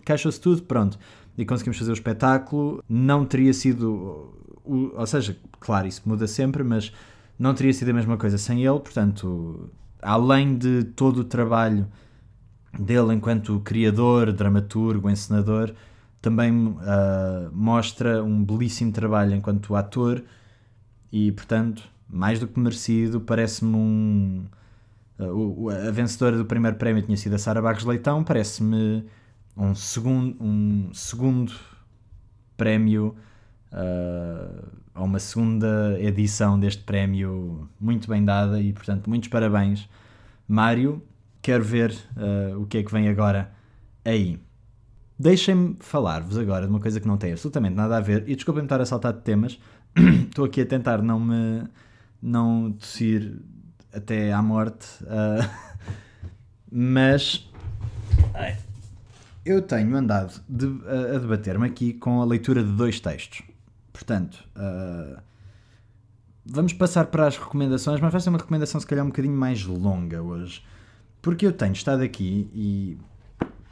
encaixou-se 0.00 0.40
tudo, 0.40 0.62
pronto. 0.62 0.98
E 1.36 1.44
conseguimos 1.44 1.78
fazer 1.78 1.90
o 1.90 1.94
espetáculo. 1.94 2.82
Não 2.88 3.24
teria 3.24 3.52
sido. 3.52 4.32
Ou 4.64 5.06
seja, 5.06 5.36
claro, 5.60 5.86
isso 5.86 6.02
muda 6.06 6.26
sempre, 6.26 6.62
mas 6.62 6.92
não 7.38 7.54
teria 7.54 7.72
sido 7.72 7.90
a 7.90 7.94
mesma 7.94 8.16
coisa 8.16 8.38
sem 8.38 8.64
ele. 8.64 8.80
Portanto, 8.80 9.70
além 10.00 10.56
de 10.56 10.84
todo 10.84 11.18
o 11.18 11.24
trabalho 11.24 11.86
dele 12.78 13.14
enquanto 13.14 13.60
criador, 13.60 14.32
dramaturgo, 14.32 15.08
encenador, 15.10 15.72
também 16.20 16.68
uh, 16.68 17.50
mostra 17.52 18.22
um 18.22 18.42
belíssimo 18.42 18.90
trabalho 18.92 19.34
enquanto 19.34 19.74
ator 19.76 20.22
e, 21.12 21.30
portanto, 21.32 21.82
mais 22.08 22.40
do 22.40 22.48
que 22.48 22.58
merecido, 22.58 23.20
parece-me 23.20 23.76
um. 23.76 24.44
Uh, 25.18 25.68
a 25.70 25.90
vencedora 25.90 26.36
do 26.36 26.44
primeiro 26.44 26.76
prémio 26.76 27.02
tinha 27.02 27.16
sido 27.16 27.34
a 27.34 27.38
Sara 27.38 27.62
Barros 27.62 27.84
Leitão, 27.84 28.24
parece-me 28.24 29.04
um 29.56 29.74
segundo, 29.74 30.42
um 30.42 30.90
segundo 30.92 31.52
prémio 32.56 33.16
uh, 33.74 35.02
uma 35.02 35.18
segunda 35.18 35.96
edição 35.98 36.58
deste 36.58 36.82
prémio 36.82 37.68
muito 37.80 38.08
bem 38.08 38.24
dada 38.24 38.60
e, 38.60 38.72
portanto, 38.72 39.08
muitos 39.08 39.28
parabéns, 39.28 39.88
Mário. 40.46 41.02
Quero 41.42 41.64
ver 41.64 41.92
uh, 42.16 42.60
o 42.60 42.66
que 42.66 42.78
é 42.78 42.82
que 42.82 42.90
vem 42.90 43.08
agora 43.08 43.50
aí. 44.04 44.40
Deixem-me 45.18 45.76
falar-vos 45.80 46.38
agora 46.38 46.66
de 46.66 46.70
uma 46.70 46.80
coisa 46.80 47.00
que 47.00 47.06
não 47.06 47.18
tem 47.18 47.32
absolutamente 47.32 47.74
nada 47.74 47.96
a 47.96 48.00
ver, 48.00 48.24
e 48.26 48.34
desculpem-me 48.34 48.66
estar 48.66 48.80
a 48.80 48.86
saltar 48.86 49.12
de 49.12 49.20
temas, 49.20 49.60
estou 50.28 50.44
aqui 50.44 50.62
a 50.62 50.66
tentar 50.66 51.02
não 51.02 51.20
me 51.20 51.64
não 52.20 52.72
tossir 52.72 53.36
até 53.92 54.32
à 54.32 54.40
morte, 54.40 54.86
uh, 55.02 55.48
mas 56.72 57.48
ai, 58.32 58.56
eu 59.44 59.60
tenho 59.62 59.94
andado 59.96 60.42
de, 60.48 60.66
a, 60.86 61.16
a 61.16 61.18
debater-me 61.18 61.66
aqui 61.66 61.92
com 61.92 62.22
a 62.22 62.24
leitura 62.24 62.62
de 62.62 62.72
dois 62.72 62.98
textos. 63.00 63.42
Portanto, 63.92 64.42
uh, 64.56 65.20
vamos 66.44 66.72
passar 66.72 67.06
para 67.06 67.26
as 67.26 67.36
recomendações, 67.36 68.00
mas 68.00 68.10
vai 68.10 68.20
ser 68.20 68.30
uma 68.30 68.38
recomendação 68.38 68.80
se 68.80 68.86
calhar 68.86 69.04
um 69.04 69.08
bocadinho 69.08 69.36
mais 69.36 69.64
longa 69.64 70.22
hoje, 70.22 70.64
porque 71.22 71.46
eu 71.46 71.52
tenho 71.52 71.72
estado 71.72 72.02
aqui 72.02 72.50
e 72.54 72.98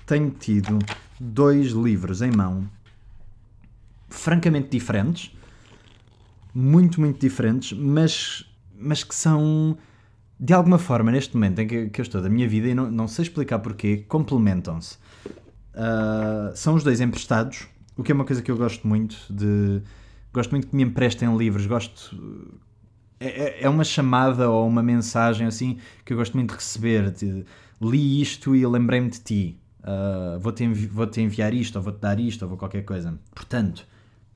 tenho 0.06 0.30
tido 0.30 0.78
dois 1.18 1.72
livros 1.72 2.22
em 2.22 2.30
mão 2.30 2.68
francamente 4.08 4.68
diferentes, 4.68 5.34
muito, 6.54 7.00
muito 7.00 7.18
diferentes, 7.18 7.76
mas, 7.76 8.46
mas 8.78 9.02
que 9.02 9.14
são 9.14 9.76
de 10.38 10.52
alguma 10.52 10.76
forma, 10.76 11.12
neste 11.12 11.34
momento 11.36 11.60
em 11.60 11.68
que, 11.68 11.88
que 11.88 12.00
eu 12.00 12.02
estou 12.02 12.20
da 12.20 12.28
minha 12.28 12.48
vida, 12.48 12.66
e 12.66 12.74
não, 12.74 12.90
não 12.90 13.06
sei 13.06 13.22
explicar 13.22 13.60
porquê, 13.60 14.04
complementam-se. 14.08 14.98
Uh, 15.74 16.54
são 16.54 16.74
os 16.74 16.84
dois 16.84 17.00
emprestados, 17.00 17.66
o 17.96 18.02
que 18.02 18.12
é 18.12 18.14
uma 18.14 18.24
coisa 18.24 18.42
que 18.42 18.50
eu 18.50 18.56
gosto 18.56 18.86
muito 18.86 19.16
de. 19.30 19.82
Gosto 20.32 20.50
muito 20.50 20.66
que 20.66 20.74
me 20.74 20.82
emprestem 20.82 21.36
livros, 21.36 21.66
gosto. 21.66 22.16
É, 23.20 23.26
é, 23.26 23.62
é 23.64 23.68
uma 23.68 23.84
chamada 23.84 24.50
ou 24.50 24.66
uma 24.66 24.82
mensagem 24.82 25.46
assim 25.46 25.78
que 26.04 26.12
eu 26.12 26.16
gosto 26.16 26.34
muito 26.34 26.50
de 26.50 26.56
receber. 26.56 27.10
De, 27.10 27.44
li 27.80 28.20
isto 28.22 28.54
e 28.54 28.66
lembrei-me 28.66 29.10
de 29.10 29.20
ti 29.20 29.62
uh, 29.82 30.38
vou-te 30.38 30.66
vou 30.66 31.08
enviar 31.16 31.52
isto, 31.54 31.76
ou 31.76 31.82
vou-te 31.82 32.00
dar 32.00 32.18
isto, 32.18 32.42
ou 32.42 32.48
vou 32.48 32.58
qualquer 32.58 32.84
coisa. 32.84 33.18
Portanto, 33.34 33.86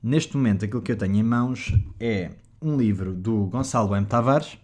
neste 0.01 0.35
momento 0.35 0.65
aquilo 0.65 0.81
que 0.81 0.91
eu 0.91 0.97
tenho 0.97 1.15
em 1.15 1.23
mãos 1.23 1.73
é 1.99 2.31
um 2.61 2.77
livro 2.77 3.13
do 3.13 3.45
Gonçalo 3.45 3.95
M. 3.95 4.05
Tavares, 4.05 4.57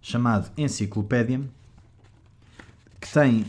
chamado 0.00 0.50
Enciclopédia, 0.56 1.40
que 3.00 3.12
tem, 3.12 3.46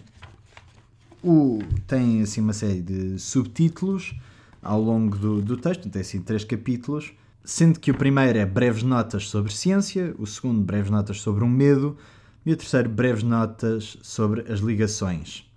o, 1.23 1.59
tem 1.87 2.21
assim 2.21 2.41
uma 2.41 2.53
série 2.53 2.81
de 2.81 3.19
subtítulos 3.19 4.15
ao 4.61 4.81
longo 4.81 5.17
do, 5.17 5.41
do 5.41 5.57
texto, 5.57 5.89
tem 5.89 6.01
assim 6.01 6.21
três 6.21 6.43
capítulos, 6.43 7.13
sendo 7.43 7.79
que 7.79 7.91
o 7.91 7.93
primeiro 7.93 8.37
é 8.37 8.45
breves 8.45 8.83
notas 8.83 9.27
sobre 9.27 9.53
ciência, 9.53 10.13
o 10.17 10.25
segundo 10.25 10.61
breves 10.61 10.91
notas 10.91 11.19
sobre 11.21 11.43
o 11.43 11.47
medo 11.47 11.97
e 12.45 12.53
o 12.53 12.57
terceiro 12.57 12.89
breves 12.89 13.23
notas 13.23 13.97
sobre 14.01 14.41
as 14.51 14.59
ligações. 14.59 15.49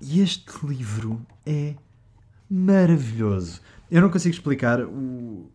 E 0.00 0.20
este 0.20 0.66
livro 0.66 1.24
é 1.46 1.74
maravilhoso. 2.50 3.60
Eu 3.90 4.02
não 4.02 4.10
consigo 4.10 4.34
explicar 4.34 4.80
o. 4.80 5.50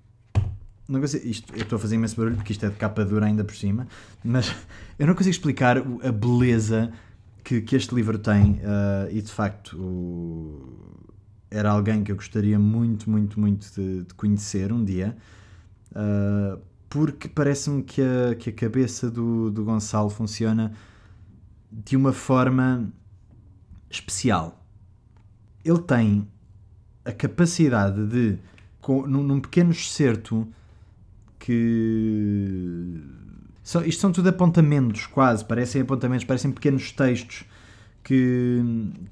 Não 0.88 1.02
consigo, 1.02 1.28
isto, 1.28 1.54
eu 1.54 1.64
estou 1.64 1.76
a 1.76 1.80
fazer 1.80 1.96
imenso 1.96 2.16
barulho 2.16 2.38
porque 2.38 2.54
isto 2.54 2.66
é 2.66 2.70
de 2.70 2.76
capa 2.76 3.04
dura 3.04 3.26
ainda 3.26 3.44
por 3.44 3.56
cima, 3.56 3.88
mas 4.24 4.56
eu 4.98 5.06
não 5.06 5.14
consigo 5.14 5.32
explicar 5.32 5.78
a 5.78 6.12
beleza 6.12 6.94
que, 7.48 7.62
que 7.62 7.78
este 7.78 7.96
livro 7.96 8.20
tem 8.20 8.56
uh, 8.56 9.10
e 9.10 9.22
de 9.22 9.32
facto 9.32 9.78
o, 9.82 11.08
era 11.50 11.72
alguém 11.72 12.04
que 12.04 12.12
eu 12.12 12.16
gostaria 12.18 12.60
muito, 12.60 13.10
muito, 13.10 13.40
muito 13.40 13.74
de, 13.74 14.04
de 14.04 14.14
conhecer 14.16 14.74
um 14.74 14.84
dia, 14.84 15.16
uh, 15.92 16.60
porque 16.90 17.30
parece-me 17.30 17.84
que 17.84 18.02
a, 18.02 18.36
que 18.36 18.50
a 18.50 18.54
cabeça 18.54 19.10
do, 19.10 19.50
do 19.50 19.64
Gonçalo 19.64 20.10
funciona 20.10 20.74
de 21.72 21.96
uma 21.96 22.12
forma 22.12 22.92
especial. 23.90 24.62
Ele 25.64 25.80
tem 25.80 26.28
a 27.06 27.14
capacidade 27.14 28.08
de, 28.08 28.38
com, 28.82 29.08
num, 29.08 29.24
num 29.24 29.40
pequeno 29.40 29.72
excerto, 29.72 30.46
que. 31.40 33.02
São, 33.68 33.84
isto 33.84 34.00
são 34.00 34.14
tudo 34.14 34.30
apontamentos, 34.30 35.08
quase, 35.08 35.44
parecem 35.44 35.82
apontamentos, 35.82 36.24
parecem 36.24 36.52
pequenos 36.52 36.90
textos 36.94 37.44
que, 38.02 38.62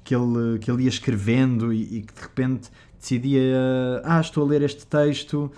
que, 0.02 0.14
ele, 0.14 0.58
que 0.58 0.70
ele 0.70 0.84
ia 0.84 0.88
escrevendo 0.88 1.74
e, 1.74 1.98
e 1.98 2.00
que 2.00 2.14
de 2.14 2.22
repente 2.22 2.70
decidia: 2.98 3.54
Ah, 4.02 4.18
estou 4.18 4.42
a 4.42 4.46
ler 4.46 4.62
este 4.62 4.86
texto, 4.86 5.52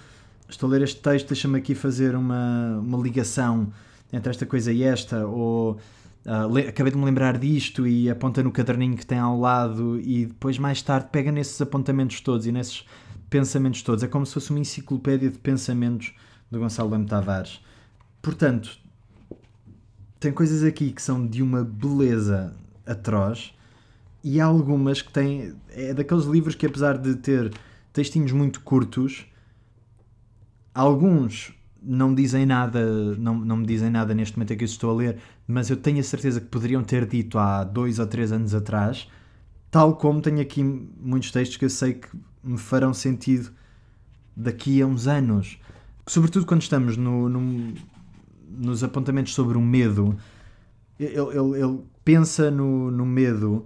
estou 0.48 0.66
a 0.68 0.72
ler 0.72 0.82
este 0.82 1.00
texto, 1.00 1.28
deixa-me 1.28 1.58
aqui 1.58 1.76
fazer 1.76 2.16
uma, 2.16 2.80
uma 2.82 2.98
ligação 2.98 3.72
entre 4.12 4.30
esta 4.30 4.44
coisa 4.44 4.72
e 4.72 4.82
esta, 4.82 5.24
ou 5.26 5.78
Uh, 6.26 6.68
acabei 6.68 6.92
de 6.92 6.98
me 6.98 7.06
lembrar 7.06 7.38
disto 7.38 7.86
e 7.86 8.10
aponta 8.10 8.42
no 8.42 8.52
caderninho 8.52 8.94
que 8.98 9.06
tem 9.06 9.18
ao 9.18 9.38
lado 9.38 9.98
e 9.98 10.26
depois 10.26 10.58
mais 10.58 10.82
tarde 10.82 11.08
pega 11.10 11.32
nesses 11.32 11.58
apontamentos 11.58 12.20
todos 12.20 12.46
e 12.46 12.52
nesses 12.52 12.84
pensamentos 13.30 13.80
todos. 13.80 14.04
É 14.04 14.08
como 14.08 14.26
se 14.26 14.34
fosse 14.34 14.50
uma 14.50 14.58
enciclopédia 14.58 15.30
de 15.30 15.38
pensamentos 15.38 16.12
do 16.50 16.58
Gonçalo 16.58 16.94
M. 16.94 17.06
Tavares. 17.06 17.60
Portanto, 18.20 18.78
tem 20.20 20.32
coisas 20.32 20.62
aqui 20.62 20.90
que 20.90 21.02
são 21.02 21.26
de 21.26 21.42
uma 21.42 21.64
beleza 21.64 22.54
atroz 22.86 23.52
e 24.22 24.40
há 24.40 24.44
algumas 24.44 25.00
que 25.00 25.12
têm. 25.12 25.54
É 25.70 25.94
daqueles 25.94 26.24
livros 26.24 26.54
que, 26.54 26.66
apesar 26.66 26.98
de 26.98 27.14
ter 27.16 27.52
textinhos 27.92 28.32
muito 28.32 28.60
curtos, 28.60 29.26
alguns 30.74 31.54
não 31.80 32.14
dizem 32.14 32.44
nada, 32.44 33.14
não, 33.16 33.36
não 33.38 33.56
me 33.58 33.66
dizem 33.66 33.90
nada 33.90 34.12
neste 34.12 34.36
momento 34.36 34.52
em 34.52 34.56
que 34.56 34.64
eu 34.64 34.66
estou 34.66 34.90
a 34.90 34.94
ler, 34.94 35.18
mas 35.46 35.70
eu 35.70 35.76
tenho 35.76 36.00
a 36.00 36.02
certeza 36.02 36.40
que 36.40 36.46
poderiam 36.46 36.82
ter 36.82 37.06
dito 37.06 37.38
há 37.38 37.62
dois 37.62 37.98
ou 37.98 38.06
três 38.06 38.32
anos 38.32 38.52
atrás, 38.54 39.08
tal 39.70 39.96
como 39.96 40.20
tenho 40.20 40.40
aqui 40.40 40.62
muitos 40.62 41.30
textos 41.30 41.56
que 41.56 41.64
eu 41.64 41.70
sei 41.70 41.94
que 41.94 42.08
me 42.42 42.58
farão 42.58 42.92
sentido 42.92 43.50
daqui 44.36 44.82
a 44.82 44.86
uns 44.86 45.06
anos. 45.06 45.58
Sobretudo 46.06 46.46
quando 46.46 46.62
estamos 46.62 46.96
no, 46.96 47.28
no 47.28 47.74
nos 48.48 48.82
apontamentos 48.82 49.34
sobre 49.34 49.58
o 49.58 49.60
medo, 49.60 50.16
ele, 50.98 51.16
ele, 51.16 51.62
ele 51.62 51.80
pensa 52.04 52.50
no, 52.50 52.90
no 52.90 53.04
medo 53.04 53.64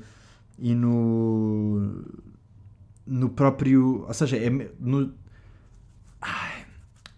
e 0.59 0.75
no 0.75 2.03
no 3.07 3.29
próprio. 3.29 4.05
Ou 4.07 4.15
seja, 4.15 4.37
é 4.37 4.51
no, 4.81 5.13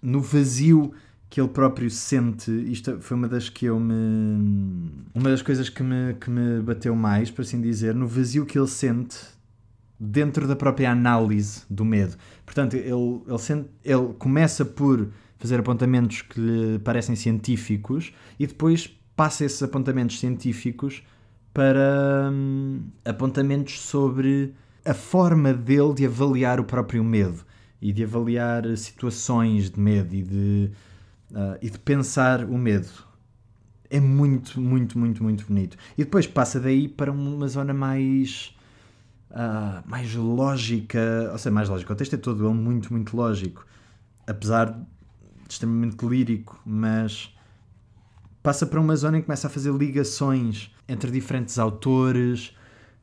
no 0.02 0.20
vazio 0.20 0.92
que 1.30 1.40
ele 1.40 1.48
próprio 1.48 1.90
sente. 1.90 2.50
Isto 2.50 3.00
foi 3.00 3.16
uma 3.16 3.28
das 3.28 3.48
que 3.48 3.66
eu 3.66 3.78
me. 3.78 4.90
Uma 5.14 5.30
das 5.30 5.42
coisas 5.42 5.68
que 5.68 5.82
me, 5.82 6.14
que 6.14 6.30
me 6.30 6.60
bateu 6.60 6.94
mais, 6.94 7.30
por 7.30 7.42
assim 7.42 7.60
dizer, 7.60 7.94
no 7.94 8.06
vazio 8.06 8.46
que 8.46 8.58
ele 8.58 8.68
sente 8.68 9.16
dentro 9.98 10.46
da 10.46 10.56
própria 10.56 10.90
análise 10.90 11.62
do 11.70 11.84
medo. 11.84 12.16
Portanto, 12.44 12.74
ele, 12.74 12.90
ele, 12.90 13.38
sente, 13.38 13.68
ele 13.84 14.12
começa 14.18 14.64
por 14.64 15.08
fazer 15.38 15.60
apontamentos 15.60 16.22
que 16.22 16.40
lhe 16.40 16.78
parecem 16.78 17.16
científicos 17.16 18.12
e 18.38 18.46
depois 18.46 18.88
passa 19.16 19.44
esses 19.44 19.62
apontamentos 19.62 20.18
científicos 20.18 21.02
para 21.52 22.30
hum, 22.32 22.82
apontamentos 23.04 23.80
sobre 23.80 24.54
a 24.84 24.92
forma 24.92 25.54
dele 25.54 25.94
de 25.94 26.06
avaliar 26.06 26.60
o 26.60 26.64
próprio 26.64 27.02
medo 27.02 27.44
e 27.80 27.92
de 27.92 28.02
avaliar 28.02 28.64
situações 28.76 29.70
de 29.70 29.78
medo 29.78 30.14
e 30.14 30.22
de, 30.22 30.70
uh, 31.30 31.58
e 31.62 31.70
de 31.70 31.78
pensar 31.78 32.44
o 32.44 32.58
medo. 32.58 32.88
É 33.88 34.00
muito, 34.00 34.60
muito, 34.60 34.98
muito, 34.98 35.22
muito 35.22 35.46
bonito. 35.46 35.76
E 35.96 36.04
depois 36.04 36.26
passa 36.26 36.58
daí 36.58 36.88
para 36.88 37.12
uma 37.12 37.46
zona 37.46 37.72
mais. 37.72 38.54
Uh, 39.30 39.82
mais 39.88 40.14
lógica, 40.14 41.28
ou 41.32 41.38
seja, 41.38 41.50
mais 41.50 41.68
lógica. 41.68 41.92
O 41.92 41.96
texto 41.96 42.14
é 42.14 42.16
todo 42.16 42.46
ele 42.46 42.54
muito, 42.54 42.92
muito 42.92 43.16
lógico, 43.16 43.66
apesar 44.26 44.80
extremamente 45.54 46.04
lírico, 46.04 46.60
mas 46.64 47.34
passa 48.42 48.66
para 48.66 48.80
uma 48.80 48.94
zona 48.94 49.18
em 49.18 49.20
que 49.20 49.26
começa 49.26 49.46
a 49.46 49.50
fazer 49.50 49.72
ligações 49.72 50.70
entre 50.86 51.10
diferentes 51.10 51.58
autores, 51.58 52.54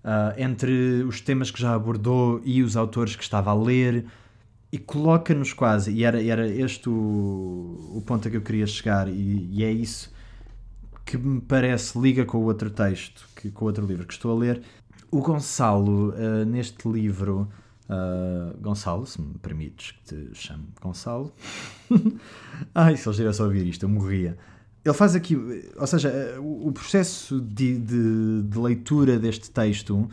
uh, 0.04 0.34
entre 0.38 1.04
os 1.04 1.20
temas 1.20 1.50
que 1.50 1.60
já 1.60 1.74
abordou 1.74 2.42
e 2.44 2.62
os 2.62 2.78
autores 2.78 3.16
que 3.16 3.24
estava 3.24 3.52
a 3.52 3.56
ler 3.56 4.06
e 4.72 4.78
coloca-nos 4.78 5.52
quase, 5.52 5.92
e 5.92 6.04
era, 6.04 6.24
era 6.24 6.48
este 6.48 6.88
o, 6.90 6.94
o 6.94 8.04
ponto 8.06 8.28
a 8.28 8.32
que 8.32 8.38
eu 8.38 8.42
queria 8.42 8.66
chegar, 8.66 9.10
e, 9.10 9.50
e, 9.52 9.64
é 9.64 9.72
isso 9.72 10.14
que 11.06 11.18
me 11.18 11.42
parece 11.42 12.00
liga 12.00 12.24
com 12.24 12.38
o 12.38 12.44
outro 12.44 12.70
texto, 12.70 13.28
que, 13.36 13.52
com 13.52 13.66
o 13.66 13.68
outro 13.68 13.86
livro 13.86 14.08
que 14.08 14.14
estou 14.14 14.32
a 14.32 14.40
ler. 14.40 14.62
O 15.10 15.20
Gonçalo, 15.20 16.12
uh, 16.12 16.46
neste 16.46 16.88
livro, 16.88 17.50
uh, 17.92 18.58
Gonçalo, 18.60 19.06
se 19.06 19.22
me 19.22 19.34
permites 19.36 19.92
que 19.92 20.04
te 20.04 20.30
chame 20.34 20.68
Gonçalo, 20.82 21.32
ai, 22.74 22.96
se 22.96 23.04
ele 23.08 23.12
estivesse 23.12 23.42
a 23.42 23.46
ouvir 23.46 23.68
isto, 23.68 23.84
eu 23.84 23.90
morria. 23.90 24.38
Ele 24.84 24.96
faz 24.96 25.14
aqui, 25.14 25.36
ou 25.78 25.86
seja, 25.86 26.12
o 26.40 26.72
processo 26.72 27.40
de, 27.40 27.78
de, 27.78 28.42
de 28.42 28.58
leitura 28.58 29.20
deste 29.20 29.52
texto 29.52 30.10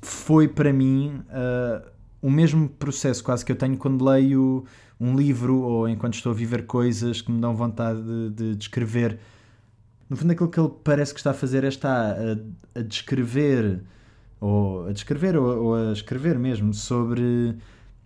foi 0.00 0.48
para 0.48 0.72
mim 0.72 1.22
uh, 1.28 1.86
o 2.22 2.30
mesmo 2.30 2.68
processo 2.68 3.22
quase 3.22 3.44
que 3.44 3.52
eu 3.52 3.56
tenho 3.56 3.76
quando 3.76 4.02
leio 4.02 4.64
um 4.98 5.14
livro 5.16 5.58
ou 5.58 5.88
enquanto 5.88 6.14
estou 6.14 6.32
a 6.32 6.34
viver 6.34 6.64
coisas 6.64 7.20
que 7.20 7.30
me 7.30 7.40
dão 7.40 7.54
vontade 7.54 8.00
de, 8.02 8.30
de 8.30 8.56
descrever. 8.56 9.18
No 10.08 10.16
fundo, 10.16 10.32
aquilo 10.32 10.48
que 10.48 10.58
ele 10.58 10.70
parece 10.82 11.12
que 11.12 11.20
está 11.20 11.32
a 11.32 11.34
fazer 11.34 11.64
é 11.64 11.68
estar 11.68 12.16
a, 12.16 12.78
a 12.78 12.82
descrever, 12.82 13.82
ou 14.44 14.86
a 14.88 14.92
descrever, 14.92 15.36
ou, 15.36 15.64
ou, 15.64 15.74
a 15.74 15.92
escrever 15.92 16.38
mesmo, 16.38 16.74
sobre 16.74 17.56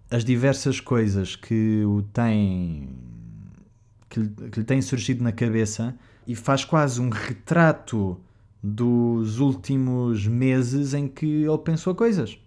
as 0.09 0.25
diversas 0.25 0.79
coisas 0.79 1.35
que 1.35 1.85
o 1.85 2.01
têm 2.13 2.91
que, 4.09 4.25
que 4.29 4.61
lhe 4.61 4.65
têm 4.65 4.81
surgido 4.81 5.23
na 5.25 5.33
cabeça 5.33 5.97
e 6.29 6.37
faz 6.37 6.65
quase 6.65 7.01
um 7.01 7.11
retrato 7.11 8.17
dos 8.63 9.41
últimos 9.41 10.29
meses 10.29 10.95
em 10.95 11.09
que 11.09 11.27
ele 11.27 11.59
pensou 11.59 11.93
coisas. 11.93 12.39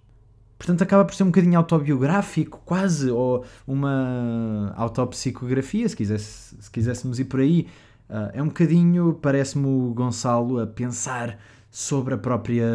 Portanto, 0.58 0.84
acaba 0.84 1.04
por 1.04 1.14
ser 1.14 1.24
um 1.24 1.28
bocadinho 1.28 1.58
autobiográfico, 1.58 2.62
quase, 2.64 3.12
ou 3.12 3.44
uma 3.68 4.74
autopsicografia, 4.78 5.90
se, 5.90 5.96
quisesse, 5.96 6.56
se 6.60 6.72
quiséssemos 6.72 7.20
ir 7.20 7.26
por 7.26 7.42
aí. 7.42 7.68
Uh, 8.10 8.32
é 8.34 8.44
um 8.44 8.48
bocadinho, 8.48 9.14
parece-me 9.22 9.66
o 9.66 9.94
Gonçalo 9.94 10.60
a 10.60 10.68
pensar 10.68 11.38
sobre 11.72 12.14
a 12.14 12.18
própria 12.18 12.68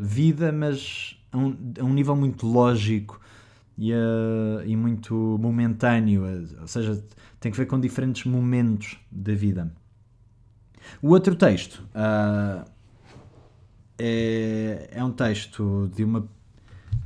vida, 0.00 0.50
mas 0.50 1.16
a 1.30 1.38
um, 1.38 1.56
a 1.80 1.84
um 1.84 1.94
nível 1.94 2.16
muito 2.16 2.44
lógico 2.44 3.20
e, 3.78 3.92
uh, 3.92 4.66
e 4.66 4.76
muito 4.76 5.14
momentâneo, 5.40 6.24
ou 6.60 6.66
seja, 6.66 7.02
tem 7.38 7.52
que 7.52 7.58
ver 7.58 7.66
com 7.66 7.78
diferentes 7.78 8.24
momentos 8.24 8.98
da 9.10 9.32
vida. 9.32 9.72
O 11.00 11.10
outro 11.10 11.36
texto 11.36 11.82
uh, 11.94 12.68
é, 13.96 14.90
é 14.90 15.04
um 15.04 15.12
texto 15.12 15.90
de 15.94 16.02
uma 16.02 16.28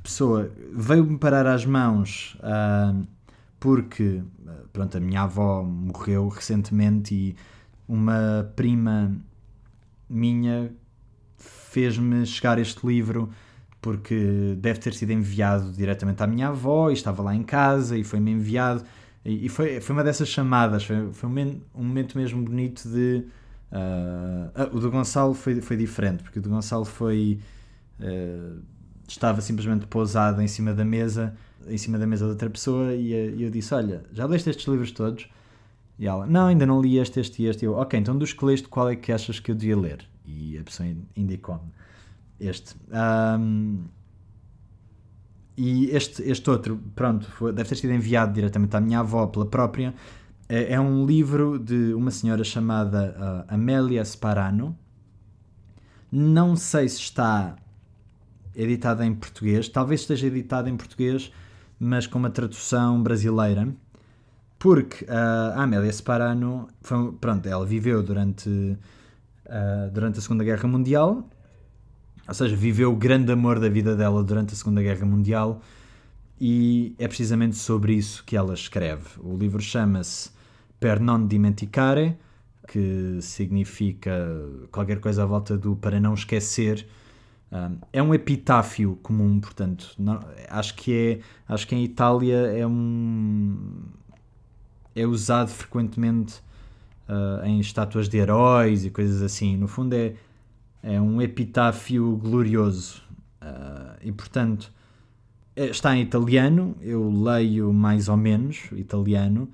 pessoa 0.02 0.50
veio-me 0.72 1.18
parar 1.18 1.46
às 1.46 1.66
mãos 1.66 2.36
uh, 2.40 3.06
porque 3.60 4.22
pronto, 4.72 4.96
a 4.96 5.00
minha 5.00 5.22
avó 5.22 5.62
morreu 5.62 6.28
recentemente 6.28 7.14
e 7.14 7.36
uma 7.86 8.50
prima 8.54 9.12
minha 10.08 10.72
fez-me 11.36 12.24
chegar 12.26 12.58
este 12.58 12.86
livro 12.86 13.30
porque 13.80 14.56
deve 14.58 14.80
ter 14.80 14.92
sido 14.94 15.12
enviado 15.12 15.70
diretamente 15.72 16.22
à 16.22 16.26
minha 16.26 16.48
avó 16.48 16.90
e 16.90 16.94
estava 16.94 17.22
lá 17.22 17.34
em 17.34 17.42
casa 17.42 17.96
e 17.96 18.02
foi-me 18.02 18.32
enviado 18.32 18.82
e, 19.24 19.48
foi, 19.48 19.80
foi 19.80 19.94
uma 19.94 20.02
dessas 20.02 20.28
chamadas 20.28 20.84
foi, 20.84 21.12
foi 21.12 21.28
um, 21.28 21.60
um 21.74 21.84
momento 21.84 22.18
mesmo 22.18 22.42
bonito 22.42 22.88
de 22.88 23.24
uh, 23.70 24.76
o 24.76 24.80
do 24.80 24.90
Gonçalo 24.90 25.34
foi, 25.34 25.60
foi 25.60 25.76
diferente 25.76 26.22
porque 26.22 26.38
o 26.38 26.42
do 26.42 26.48
Gonçalo 26.48 26.84
foi 26.84 27.38
uh, 28.00 28.60
estava 29.08 29.40
simplesmente 29.40 29.86
pousado 29.86 30.42
em 30.42 30.48
cima 30.48 30.74
da 30.74 30.84
mesa, 30.84 31.34
em 31.66 31.78
cima 31.78 31.98
da 31.98 32.06
mesa 32.06 32.26
de 32.26 32.32
outra 32.32 32.50
pessoa, 32.50 32.94
e, 32.94 33.12
e 33.12 33.42
eu 33.42 33.50
disse: 33.50 33.74
Olha, 33.74 34.02
já 34.12 34.26
leste 34.26 34.50
estes 34.50 34.66
livros 34.66 34.92
todos? 34.92 35.28
E 35.98 36.06
ela: 36.06 36.26
Não, 36.26 36.46
ainda 36.46 36.64
não 36.64 36.80
li 36.80 36.98
este, 36.98 37.20
este 37.20 37.42
e 37.42 37.46
este. 37.46 37.64
Eu: 37.64 37.74
Ok, 37.74 37.98
então 37.98 38.16
dos 38.16 38.32
que 38.32 38.44
leste, 38.44 38.68
qual 38.68 38.88
é 38.88 38.96
que 38.96 39.12
achas 39.12 39.40
que 39.40 39.50
eu 39.50 39.54
devia 39.54 39.76
ler? 39.76 40.08
E 40.24 40.58
a 40.58 40.62
pessoa 40.62 40.88
indicou-me 41.16 41.72
este. 42.38 42.76
Um, 42.90 43.84
e 45.56 45.90
este, 45.90 46.22
este 46.22 46.48
outro, 46.48 46.80
pronto, 46.94 47.28
foi, 47.32 47.52
deve 47.52 47.68
ter 47.68 47.74
sido 47.74 47.92
enviado 47.92 48.32
diretamente 48.32 48.76
à 48.76 48.80
minha 48.80 49.00
avó 49.00 49.26
pela 49.26 49.44
própria. 49.44 49.92
É, 50.48 50.74
é 50.74 50.80
um 50.80 51.04
livro 51.04 51.58
de 51.58 51.92
uma 51.94 52.12
senhora 52.12 52.44
chamada 52.44 53.44
uh, 53.48 53.54
Amélia 53.54 54.04
Sparano. 54.04 54.78
Não 56.12 56.54
sei 56.54 56.88
se 56.88 57.00
está 57.00 57.56
editada 58.54 59.04
em 59.04 59.14
português. 59.14 59.68
Talvez 59.68 60.02
esteja 60.02 60.28
editada 60.28 60.70
em 60.70 60.76
português, 60.76 61.32
mas 61.78 62.06
com 62.06 62.18
uma 62.18 62.30
tradução 62.30 63.02
brasileira. 63.02 63.68
Porque 64.58 65.04
uh, 65.04 65.54
a 65.54 65.62
Amélia 65.62 65.92
Separano, 65.92 66.68
foi, 66.80 67.12
pronto, 67.12 67.46
ela 67.46 67.64
viveu 67.64 68.02
durante, 68.02 68.48
uh, 68.48 69.90
durante 69.92 70.18
a 70.18 70.22
Segunda 70.22 70.42
Guerra 70.42 70.68
Mundial, 70.68 71.28
ou 72.26 72.34
seja, 72.34 72.56
viveu 72.56 72.92
o 72.92 72.96
grande 72.96 73.30
amor 73.32 73.60
da 73.60 73.68
vida 73.68 73.94
dela 73.94 74.22
durante 74.22 74.54
a 74.54 74.56
Segunda 74.56 74.82
Guerra 74.82 75.06
Mundial, 75.06 75.62
e 76.40 76.94
é 76.98 77.06
precisamente 77.06 77.56
sobre 77.56 77.94
isso 77.94 78.24
que 78.24 78.36
ela 78.36 78.54
escreve. 78.54 79.06
O 79.18 79.36
livro 79.36 79.60
chama-se 79.60 80.30
Per 80.80 81.00
non 81.00 81.26
dimenticare, 81.26 82.16
que 82.68 83.18
significa 83.20 84.12
qualquer 84.70 85.00
coisa 85.00 85.24
à 85.24 85.26
volta 85.26 85.56
do 85.56 85.74
para 85.74 85.98
não 85.98 86.14
esquecer, 86.14 86.86
um, 87.50 87.78
é 87.92 88.02
um 88.02 88.14
epitáfio 88.14 88.96
comum, 89.02 89.40
portanto, 89.40 89.94
não, 89.98 90.20
acho 90.48 90.74
que 90.76 90.92
é, 90.92 91.52
acho 91.52 91.66
que 91.66 91.74
em 91.74 91.82
Itália 91.82 92.36
é 92.36 92.66
um 92.66 93.56
é 95.00 95.06
usado 95.06 95.48
frequentemente 95.48 96.40
uh, 97.08 97.44
em 97.44 97.60
estátuas 97.60 98.08
de 98.08 98.18
heróis 98.18 98.84
e 98.84 98.90
coisas 98.90 99.22
assim. 99.22 99.56
No 99.56 99.68
fundo 99.68 99.94
é 99.94 100.14
é 100.80 101.00
um 101.00 101.20
epitáfio 101.20 102.16
glorioso 102.16 103.02
uh, 103.42 103.98
e 104.00 104.12
portanto 104.12 104.72
é, 105.56 105.66
está 105.66 105.96
em 105.96 106.02
italiano. 106.02 106.76
Eu 106.80 107.10
leio 107.10 107.72
mais 107.72 108.08
ou 108.08 108.16
menos 108.16 108.68
italiano 108.72 109.48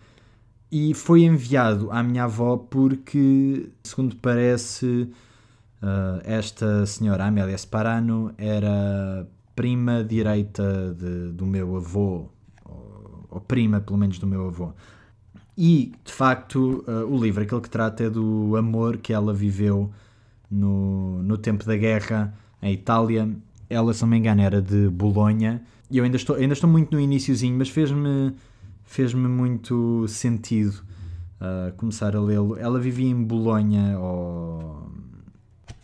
e 0.71 0.93
foi 0.93 1.23
enviado 1.23 1.91
à 1.91 2.03
minha 2.03 2.25
avó 2.25 2.57
porque, 2.57 3.71
segundo 3.83 4.17
parece 4.17 5.09
Uh, 5.85 6.17
esta 6.25 6.87
senhora, 6.87 7.27
Amélia 7.27 7.59
Sparano, 7.59 8.33
era 8.39 9.29
prima 9.55 10.03
direita 10.03 10.95
de, 10.95 11.31
do 11.31 11.45
meu 11.45 11.77
avô, 11.77 12.31
ou, 12.65 13.27
ou, 13.29 13.41
prima 13.43 13.83
pelo 13.83 13.99
menos 13.99 14.19
do 14.19 14.27
meu 14.27 14.47
avô. 14.47 14.73
E, 15.57 15.93
de 16.05 16.12
facto, 16.12 16.85
uh, 16.88 17.07
o 17.07 17.23
livro, 17.23 17.43
aquele 17.43 17.61
que 17.61 17.71
trata 17.71 18.05
é 18.05 18.11
do 18.11 18.57
amor 18.57 18.97
que 18.97 19.12
ela 19.12 19.33
viveu 19.33 19.90
no, 20.51 21.23
no 21.23 21.38
tempo 21.38 21.64
da 21.64 21.77
guerra 21.77 22.35
em 22.61 22.73
Itália. 22.73 23.29
Ela, 23.71 23.95
se 23.95 24.03
não 24.03 24.09
me 24.09 24.19
engano, 24.19 24.43
era 24.43 24.61
de 24.61 24.88
Bolonha. 24.88 25.62
E 25.90 25.99
eu 25.99 26.05
ainda 26.05 26.17
estou, 26.17 26.37
ainda 26.37 26.55
estou 26.55 26.69
muito 26.69 26.93
no 26.93 27.01
iníciozinho, 27.01 27.57
mas 27.57 27.69
fez-me 27.69 28.33
fez 28.87 29.14
muito 29.14 30.07
sentido 30.09 30.83
uh, 31.40 31.73
começar 31.77 32.14
a 32.14 32.21
lê-lo. 32.21 32.57
Ela 32.57 32.79
vivia 32.79 33.09
em 33.09 33.23
Bolonha, 33.23 33.99
ou 33.99 34.85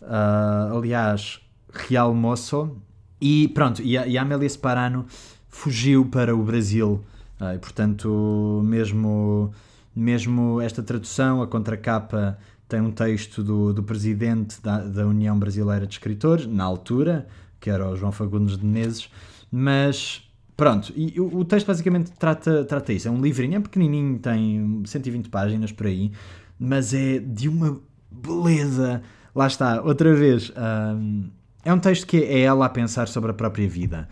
Uh, 0.01 0.77
aliás, 0.77 1.39
Real 1.71 2.13
Moço 2.13 2.75
E 3.21 3.47
pronto, 3.49 3.81
e 3.81 3.97
a, 3.97 4.07
e 4.07 4.17
a 4.17 4.23
Amélia 4.23 4.49
Separano 4.49 5.05
fugiu 5.47 6.05
para 6.05 6.35
o 6.35 6.43
Brasil. 6.43 7.01
Uh, 7.41 7.55
e, 7.55 7.57
portanto, 7.57 8.61
mesmo, 8.63 9.51
mesmo 9.95 10.61
esta 10.61 10.83
tradução, 10.83 11.41
a 11.41 11.47
contracapa 11.47 12.37
tem 12.67 12.79
um 12.79 12.91
texto 12.91 13.43
do, 13.43 13.73
do 13.73 13.81
presidente 13.81 14.61
da, 14.61 14.77
da 14.81 15.07
União 15.07 15.37
Brasileira 15.39 15.87
de 15.87 15.95
Escritores, 15.95 16.45
na 16.45 16.63
altura, 16.63 17.27
que 17.59 17.71
era 17.71 17.89
o 17.89 17.95
João 17.97 18.11
Fagundes 18.11 18.57
de 18.57 18.63
Menezes, 18.63 19.09
mas 19.51 20.21
pronto, 20.55 20.93
e 20.95 21.19
o, 21.19 21.43
texto 21.43 21.65
basicamente 21.65 22.11
trata, 22.11 22.63
trata 22.63 22.93
isso. 22.93 23.07
É 23.07 23.11
um 23.11 23.19
livrinho, 23.19 23.57
é 23.57 23.59
pequenininho, 23.59 24.19
tem 24.19 24.83
120 24.85 25.27
páginas 25.29 25.71
por 25.71 25.87
aí, 25.87 26.11
mas 26.59 26.93
é 26.93 27.17
de 27.17 27.49
uma 27.49 27.81
beleza. 28.11 29.01
Lá 29.33 29.47
está, 29.47 29.81
outra 29.81 30.13
vez, 30.13 30.51
um, 30.95 31.23
é 31.65 31.73
um 31.73 31.79
texto 31.79 32.05
que 32.05 32.17
é 32.17 32.41
ela 32.41 32.67
a 32.67 32.69
pensar 32.69 33.07
sobre 33.07 33.31
a 33.31 33.33
própria 33.33 33.67
vida. 33.67 34.07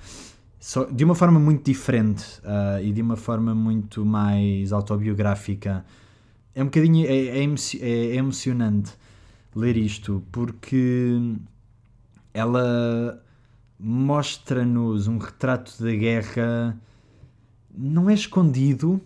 So, 0.60 0.92
de 0.92 1.06
uma 1.06 1.16
forma 1.16 1.40
muito 1.40 1.64
diferente 1.64 2.26
uh, 2.40 2.84
e 2.84 2.92
de 2.92 3.02
uma 3.02 3.16
forma 3.16 3.56
muito 3.56 4.06
mais 4.06 4.74
autobiográfica. 4.74 5.86
É 6.54 6.62
um 6.62 6.66
bocadinho 6.66 7.08
é, 7.08 7.40
é, 7.40 7.46
é 7.82 8.16
emocionante 8.16 8.92
ler 9.56 9.78
isto 9.78 10.22
porque 10.32 11.18
ela 12.34 13.24
mostra-nos 13.80 15.08
um 15.08 15.18
retrato 15.18 15.82
da 15.82 15.92
guerra 15.92 16.78
não 17.74 18.10
é 18.10 18.14
escondido 18.14 19.02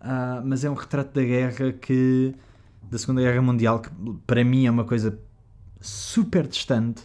uh, 0.00 0.44
mas 0.44 0.64
é 0.64 0.70
um 0.70 0.74
retrato 0.74 1.14
da 1.14 1.22
guerra 1.24 1.72
que 1.72 2.34
da 2.90 2.98
Segunda 2.98 3.22
Guerra 3.22 3.40
Mundial 3.40 3.80
que 3.80 3.90
para 4.26 4.44
mim 4.44 4.66
é 4.66 4.70
uma 4.70 4.84
coisa 4.84 5.18
super 5.80 6.46
distante 6.46 7.02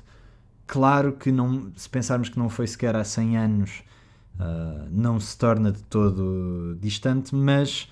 claro 0.68 1.14
que 1.14 1.32
não 1.32 1.72
se 1.76 1.90
pensarmos 1.90 2.30
que 2.30 2.40
não 2.40 2.50
foi 2.50 2.68
sequer 2.68 2.96
há 2.96 3.04
100 3.04 3.38
anos 3.38 3.84
uh, 4.40 4.88
não 4.92 5.20
se 5.20 5.38
torna 5.38 5.72
de 5.72 5.84
todo 5.84 6.78
distante 6.82 7.36
mas 7.36 7.90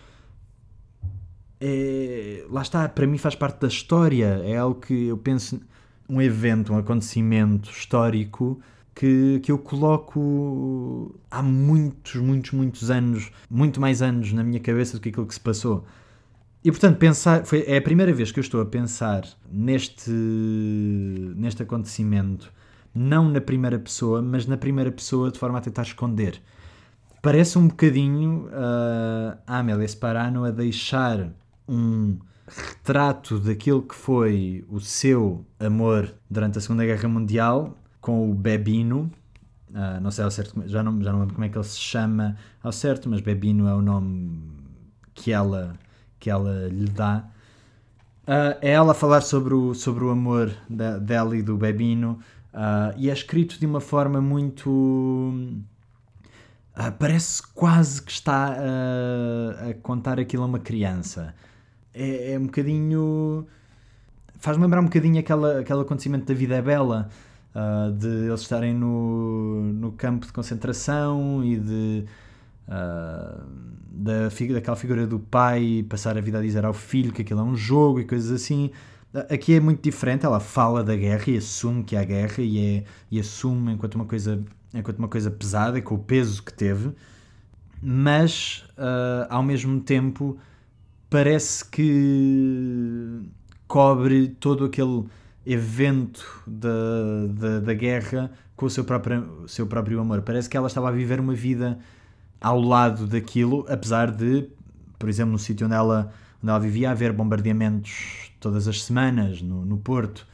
é, 1.66 2.46
lá 2.50 2.62
está, 2.62 2.90
para 2.90 3.08
mim 3.08 3.18
faz 3.18 3.36
parte 3.36 3.62
da 3.62 3.70
história, 3.70 4.42
é 4.44 4.58
algo 4.58 4.82
que 4.82 5.08
eu 5.08 5.18
penso, 5.18 5.62
um 6.10 6.22
evento, 6.22 6.74
um 6.74 6.78
acontecimento 6.78 7.70
histórico 7.72 8.60
que, 8.94 9.40
que 9.42 9.50
eu 9.50 9.58
coloco 9.58 11.18
há 11.32 11.42
muitos, 11.42 12.16
muitos, 12.16 12.52
muitos 12.52 12.92
anos, 12.92 13.32
muito 13.50 13.80
mais 13.80 14.02
anos 14.02 14.34
na 14.34 14.44
minha 14.44 14.60
cabeça 14.60 14.98
do 14.98 15.00
que 15.00 15.08
aquilo 15.08 15.26
que 15.26 15.34
se 15.34 15.40
passou. 15.40 15.86
E 16.62 16.70
portanto, 16.70 16.98
pensar, 16.98 17.46
foi, 17.46 17.64
é 17.66 17.78
a 17.78 17.82
primeira 17.82 18.12
vez 18.12 18.30
que 18.30 18.40
eu 18.40 18.44
estou 18.44 18.60
a 18.60 18.66
pensar 18.66 19.26
neste, 19.50 20.12
neste 20.12 21.64
acontecimento, 21.64 22.52
não 22.94 23.30
na 23.30 23.42
primeira 23.42 23.80
pessoa, 23.80 24.22
mas 24.22 24.46
na 24.46 24.58
primeira 24.58 24.92
pessoa 24.92 25.32
de 25.32 25.40
forma 25.40 25.58
a 25.58 25.62
tentar 25.62 25.84
esconder. 25.84 26.42
Parece 27.22 27.58
um 27.58 27.68
bocadinho 27.68 28.48
uh, 28.48 29.38
a 29.48 29.60
Amélia 29.60 29.88
Sparano 29.88 30.44
a 30.44 30.52
deixar 30.52 31.30
um 31.68 32.18
retrato 32.46 33.40
daquilo 33.40 33.82
que 33.82 33.96
foi 33.96 34.66
o 34.70 34.80
seu 34.80 35.46
amor 35.60 36.14
durante 36.30 36.58
a 36.58 36.62
Segunda 36.62 36.86
Guerra 36.86 37.08
Mundial 37.08 37.78
com 38.02 38.30
o 38.30 38.34
Bebino. 38.34 39.10
Uh, 39.70 40.02
não 40.02 40.12
sei 40.12 40.26
ao 40.26 40.30
certo, 40.30 40.62
já 40.68 40.84
não, 40.84 41.02
já 41.02 41.12
não 41.12 41.22
lembro 41.22 41.34
como 41.34 41.46
é 41.46 41.50
que 41.50 41.58
ele 41.58 41.64
se 41.64 41.80
chama 41.80 42.36
ao 42.62 42.72
certo, 42.72 43.10
mas 43.10 43.22
Bebino 43.22 43.68
é 43.68 43.74
o 43.74 43.82
nome 43.82 44.52
que 45.14 45.32
ela, 45.32 45.74
que 46.20 46.30
ela 46.30 46.68
lhe 46.68 46.90
dá. 46.90 47.26
Uh, 48.24 48.60
é 48.62 48.72
ela 48.72 48.92
a 48.92 48.96
falar 48.96 49.22
sobre 49.22 49.54
o, 49.54 49.74
sobre 49.74 50.04
o 50.04 50.10
amor 50.10 50.54
dela 50.70 51.36
e 51.36 51.42
do 51.42 51.58
Bebino, 51.58 52.20
uh, 52.54 52.94
e 52.98 53.10
é 53.10 53.14
escrito 53.14 53.60
de 53.60 53.66
uma 53.66 53.82
forma 53.82 54.22
muito. 54.22 54.70
Uh, 54.70 55.64
parece 56.98 57.44
quase 57.54 58.02
que 58.02 58.12
está 58.12 58.56
a 59.70 59.74
contar 59.82 60.20
aquilo 60.20 60.44
a 60.44 60.46
uma 60.48 60.60
criança 60.60 61.36
é, 61.94 62.34
é 62.34 62.40
um 62.40 62.46
bocadinho. 62.46 63.48
faz-me 64.40 64.64
lembrar 64.64 64.82
um 64.82 64.86
bocadinho 64.86 65.20
aquela, 65.20 65.60
aquele 65.60 65.82
acontecimento 65.82 66.26
da 66.26 66.34
Vida 66.34 66.56
é 66.56 66.62
Bela, 66.62 67.10
uh, 67.56 67.92
de 67.92 68.08
eles 68.08 68.42
estarem 68.42 68.74
no, 68.74 69.62
no 69.74 69.92
campo 69.92 70.26
de 70.26 70.34
concentração 70.34 71.44
e 71.44 71.58
de. 71.58 72.06
Uh, 72.68 73.74
da, 73.96 74.30
daquela 74.54 74.76
figura 74.76 75.06
do 75.06 75.20
pai 75.20 75.86
passar 75.88 76.18
a 76.18 76.22
vida 76.22 76.40
a 76.40 76.42
dizer 76.42 76.66
ao 76.66 76.74
filho 76.74 77.12
que 77.12 77.22
aquilo 77.22 77.42
é 77.42 77.44
um 77.44 77.56
jogo 77.56 78.00
e 78.00 78.06
coisas 78.06 78.32
assim. 78.32 78.72
Aqui 79.30 79.54
é 79.54 79.60
muito 79.60 79.82
diferente, 79.82 80.26
ela 80.26 80.40
fala 80.40 80.84
da 80.84 80.96
guerra 80.96 81.24
e 81.28 81.38
assume 81.38 81.84
que 81.84 81.96
há 81.96 82.04
guerra 82.04 82.42
e, 82.42 82.78
é, 82.78 82.84
e 83.12 83.20
assume 83.20 83.74
enquanto 83.74 83.96
uma 83.96 84.06
coisa 84.06 84.44
enquanto 84.74 84.98
uma 85.00 85.08
coisa 85.08 85.30
pesada, 85.30 85.80
com 85.82 85.96
o 85.96 86.00
peso 86.00 86.42
que 86.42 86.52
teve, 86.52 86.92
mas 87.82 88.66
uh, 88.78 89.28
ao 89.30 89.44
mesmo 89.44 89.80
tempo 89.80 90.38
parece 91.10 91.64
que 91.70 93.22
cobre 93.68 94.30
todo 94.30 94.66
aquele 94.66 95.06
evento 95.46 96.26
da, 96.48 96.70
da, 97.30 97.60
da 97.60 97.74
guerra 97.74 98.32
com 98.56 98.66
o 98.66 98.70
seu 98.70 98.84
próprio, 98.84 99.44
seu 99.48 99.68
próprio 99.68 100.00
amor. 100.00 100.22
Parece 100.22 100.50
que 100.50 100.58
ela 100.58 100.68
estava 100.68 100.90
a 100.90 100.92
viver 100.92 101.20
uma 101.20 101.36
vida 101.36 101.78
ao 102.42 102.60
lado 102.60 103.06
daquilo, 103.06 103.66
apesar 103.70 104.12
de, 104.12 104.50
por 104.98 105.10
exemplo, 105.10 105.32
no 105.32 105.40
sítio 105.40 105.68
onde 105.68 105.76
ela, 105.76 106.12
onde 106.44 106.50
ela 106.50 106.60
vivia, 106.60 106.92
haver 106.92 107.14
bombardeamentos 107.14 108.30
todas 108.40 108.68
as 108.68 108.84
semanas 108.84 109.42
no, 109.42 109.66
no 109.66 109.78
Porto. 109.78 110.28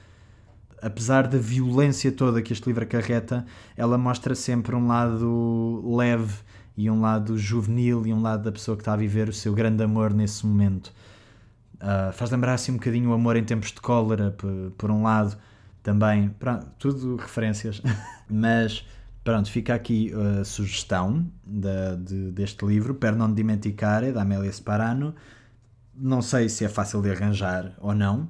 Apesar 0.81 1.27
da 1.27 1.37
violência 1.37 2.11
toda 2.11 2.41
que 2.41 2.51
este 2.51 2.65
livro 2.65 2.83
acarreta, 2.83 3.45
ela 3.77 3.97
mostra 3.97 4.33
sempre 4.33 4.75
um 4.75 4.87
lado 4.87 5.95
leve 5.95 6.33
e 6.75 6.89
um 6.89 6.99
lado 7.01 7.37
juvenil 7.37 8.07
e 8.07 8.13
um 8.13 8.21
lado 8.21 8.43
da 8.43 8.51
pessoa 8.51 8.75
que 8.75 8.81
está 8.81 8.93
a 8.93 8.97
viver 8.97 9.29
o 9.29 9.33
seu 9.33 9.53
grande 9.53 9.83
amor 9.83 10.13
nesse 10.13 10.45
momento. 10.45 10.91
Uh, 11.75 12.11
faz 12.13 12.31
lembrar 12.31 12.53
assim 12.53 12.71
um 12.71 12.75
bocadinho 12.75 13.09
o 13.09 13.13
amor 13.13 13.35
em 13.35 13.43
tempos 13.43 13.71
de 13.71 13.79
cólera, 13.79 14.35
por, 14.77 14.89
um 14.89 15.03
lado, 15.03 15.37
também. 15.83 16.29
Pronto, 16.39 16.65
tudo 16.79 17.17
referências. 17.17 17.81
Mas 18.29 18.85
pronto, 19.23 19.51
fica 19.51 19.73
aqui 19.73 20.11
a 20.13 20.43
sugestão 20.43 21.29
de, 21.45 21.97
de, 21.97 22.31
deste 22.31 22.65
livro, 22.65 22.95
Per 22.95 23.15
non 23.15 23.33
dimenticare, 23.33 24.11
da 24.11 24.21
Amélia 24.21 24.51
Sparano. 24.51 25.13
Não 26.01 26.21
sei 26.21 26.47
se 26.47 26.63
é 26.63 26.69
fácil 26.69 27.01
de 27.01 27.11
arranjar 27.11 27.73
ou 27.79 27.93
não, 27.93 28.29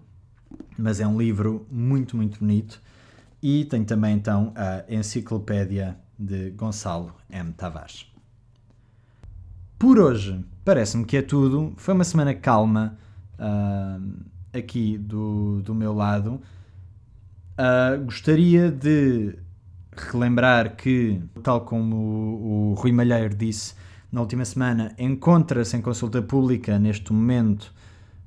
mas 0.76 1.00
é 1.00 1.06
um 1.06 1.20
livro 1.20 1.68
muito, 1.70 2.18
muito 2.18 2.40
bonito. 2.40 2.82
E 3.42 3.64
tem 3.66 3.84
também 3.86 4.16
então 4.16 4.52
a 4.56 4.84
Enciclopédia 4.92 5.96
de 6.18 6.50
Gonçalo 6.52 7.14
M. 7.30 7.54
Tavares. 7.54 8.06
Por 9.78 10.00
hoje, 10.00 10.44
parece-me 10.66 11.06
que 11.06 11.18
é 11.18 11.22
tudo. 11.22 11.74
Foi 11.78 11.94
uma 11.94 12.04
semana 12.04 12.34
calma 12.34 12.98
uh, 13.36 14.24
aqui 14.52 14.98
do, 14.98 15.62
do 15.62 15.76
meu 15.76 15.94
lado. 15.94 16.42
Uh, 17.54 18.04
gostaria 18.04 18.72
de 18.72 19.38
relembrar 19.96 20.76
que, 20.76 21.22
tal 21.44 21.62
como 21.62 21.96
o, 21.96 22.72
o 22.72 22.74
Rui 22.74 22.92
Malheiro 22.92 23.36
disse 23.36 23.76
na 24.12 24.22
última 24.22 24.44
semana, 24.46 24.94
encontra-se 24.98 25.78
em 25.78 25.82
consulta 25.82 26.22
pública 26.22 26.80
neste 26.80 27.14
momento 27.14 27.74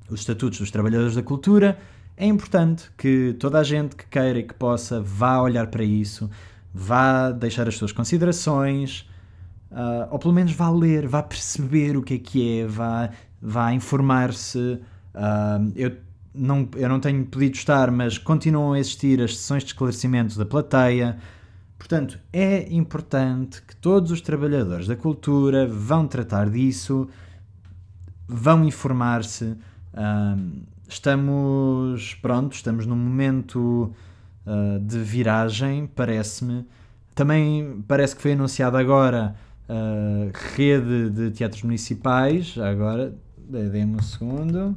os 0.09 0.21
Estatutos 0.21 0.59
dos 0.59 0.71
Trabalhadores 0.71 1.15
da 1.15 1.23
Cultura. 1.23 1.77
É 2.15 2.25
importante 2.25 2.89
que 2.97 3.35
toda 3.39 3.59
a 3.59 3.63
gente 3.63 3.95
que 3.95 4.05
queira 4.07 4.39
e 4.39 4.43
que 4.43 4.53
possa 4.53 5.01
vá 5.01 5.41
olhar 5.41 5.67
para 5.67 5.83
isso, 5.83 6.29
vá 6.73 7.31
deixar 7.31 7.67
as 7.67 7.75
suas 7.75 7.91
considerações, 7.91 9.09
uh, 9.71 10.07
ou 10.11 10.19
pelo 10.19 10.33
menos 10.33 10.53
vá 10.53 10.69
ler, 10.69 11.07
vá 11.07 11.21
perceber 11.21 11.97
o 11.97 12.01
que 12.01 12.13
é 12.13 12.17
que 12.17 12.59
é, 12.59 12.67
vá, 12.67 13.09
vá 13.41 13.73
informar-se. 13.73 14.79
Uh, 15.13 15.71
eu, 15.75 15.97
não, 16.33 16.67
eu 16.75 16.87
não 16.87 16.99
tenho 16.99 17.25
podido 17.25 17.55
estar, 17.55 17.91
mas 17.91 18.17
continuam 18.17 18.73
a 18.73 18.79
existir 18.79 19.21
as 19.21 19.37
sessões 19.37 19.63
de 19.63 19.69
esclarecimento 19.69 20.37
da 20.37 20.45
plateia. 20.45 21.17
Portanto, 21.83 22.17
é 22.31 22.73
importante 22.73 23.61
que 23.61 23.75
todos 23.75 24.09
os 24.09 24.21
trabalhadores 24.21 24.87
da 24.87 24.95
cultura 24.95 25.67
vão 25.67 26.07
tratar 26.07 26.49
disso, 26.49 27.09
vão 28.25 28.63
informar-se. 28.63 29.57
Estamos, 30.87 32.15
pronto, 32.21 32.53
estamos 32.53 32.85
num 32.85 32.95
momento 32.95 33.93
uh, 34.47 34.79
de 34.79 34.97
viragem, 34.99 35.85
parece-me. 35.85 36.65
Também 37.13 37.83
parece 37.85 38.15
que 38.15 38.21
foi 38.21 38.31
anunciado 38.31 38.77
agora 38.77 39.35
uh, 39.67 40.31
rede 40.55 41.09
de 41.09 41.31
teatros 41.31 41.63
municipais. 41.63 42.57
Agora, 42.59 43.13
dê-me 43.37 43.97
um 43.97 44.01
segundo. 44.01 44.73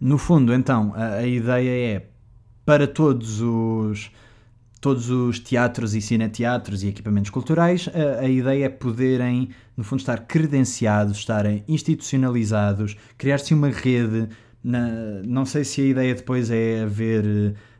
No 0.00 0.16
fundo, 0.16 0.54
então, 0.54 0.92
a, 0.94 1.14
a, 1.14 1.26
ideia 1.26 1.96
é 1.96 2.06
para 2.64 2.86
todos 2.86 3.40
os 3.40 4.10
todos 4.80 5.10
os 5.10 5.40
teatros 5.40 5.92
e 5.94 6.00
cineteatros 6.00 6.84
e 6.84 6.88
equipamentos 6.88 7.30
culturais, 7.30 7.88
a, 7.92 8.20
a 8.20 8.28
ideia 8.28 8.66
é 8.66 8.68
poderem, 8.68 9.48
no 9.76 9.82
fundo, 9.82 9.98
estar 9.98 10.18
credenciados, 10.20 11.18
estarem 11.18 11.64
institucionalizados, 11.66 12.96
criar-se 13.16 13.52
uma 13.54 13.70
rede 13.70 14.28
Na, 14.62 14.88
não 15.26 15.44
sei 15.44 15.64
se 15.64 15.80
a 15.80 15.84
ideia 15.84 16.14
depois 16.14 16.50
é 16.50 16.82
haver 16.82 17.24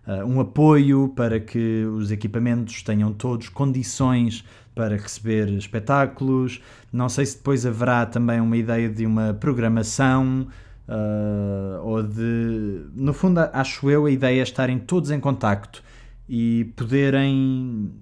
uh, 0.07 0.25
um 0.27 0.41
apoio 0.41 1.13
para 1.15 1.39
que 1.39 1.85
os 1.85 2.11
equipamentos 2.11 2.83
tenham 2.83 3.13
todos 3.13 3.49
condições 3.49 4.45
para 4.75 4.97
receber 4.97 5.49
espetáculos. 5.51 6.61
Não 6.93 7.09
sei 7.09 7.27
se 7.27 7.37
depois 7.37 7.67
haverá 7.67 8.07
também 8.07 8.41
uma 8.41 8.57
ideia 8.57 8.89
de 8.89 9.07
uma 9.07 9.35
programação 9.35 10.49
uh, 10.88 11.83
ou 11.83 12.03
de. 12.03 12.87
No 12.94 13.12
fundo, 13.12 13.38
acho 13.53 13.90
eu, 13.90 14.07
a 14.07 14.11
ideia 14.11 14.40
é 14.40 14.42
estarem 14.42 14.79
todos 14.79 15.11
em 15.11 15.20
contacto 15.20 15.83
e 16.29 16.72
poderem, 16.77 17.92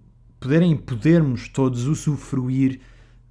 poderem 0.41 0.77
podermos 0.77 1.49
todos 1.49 1.87
usufruir 1.87 2.81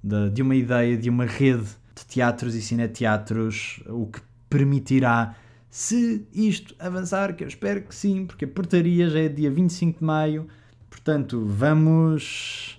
de, 0.02 0.30
de 0.30 0.42
uma 0.42 0.54
ideia, 0.54 0.96
de 0.96 1.08
uma 1.08 1.24
rede 1.24 1.66
de 1.94 2.06
teatros 2.06 2.54
e 2.54 2.62
cineteatros, 2.62 3.82
o 3.88 4.06
que 4.06 4.20
permitirá, 4.48 5.34
se 5.70 6.26
isto 6.32 6.74
avançar, 6.78 7.34
que 7.34 7.42
eu 7.42 7.48
espero 7.48 7.82
que 7.82 7.94
sim, 7.94 8.26
porque 8.26 8.44
a 8.44 8.48
portaria 8.48 9.10
já 9.10 9.20
é 9.20 9.28
dia 9.28 9.50
25 9.50 9.98
de 9.98 10.04
maio, 10.04 10.46
portanto, 10.88 11.44
vamos 11.44 12.78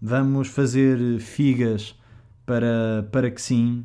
vamos 0.00 0.48
fazer 0.48 1.18
figas 1.20 1.94
para, 2.44 3.08
para 3.10 3.30
que 3.30 3.40
sim. 3.40 3.84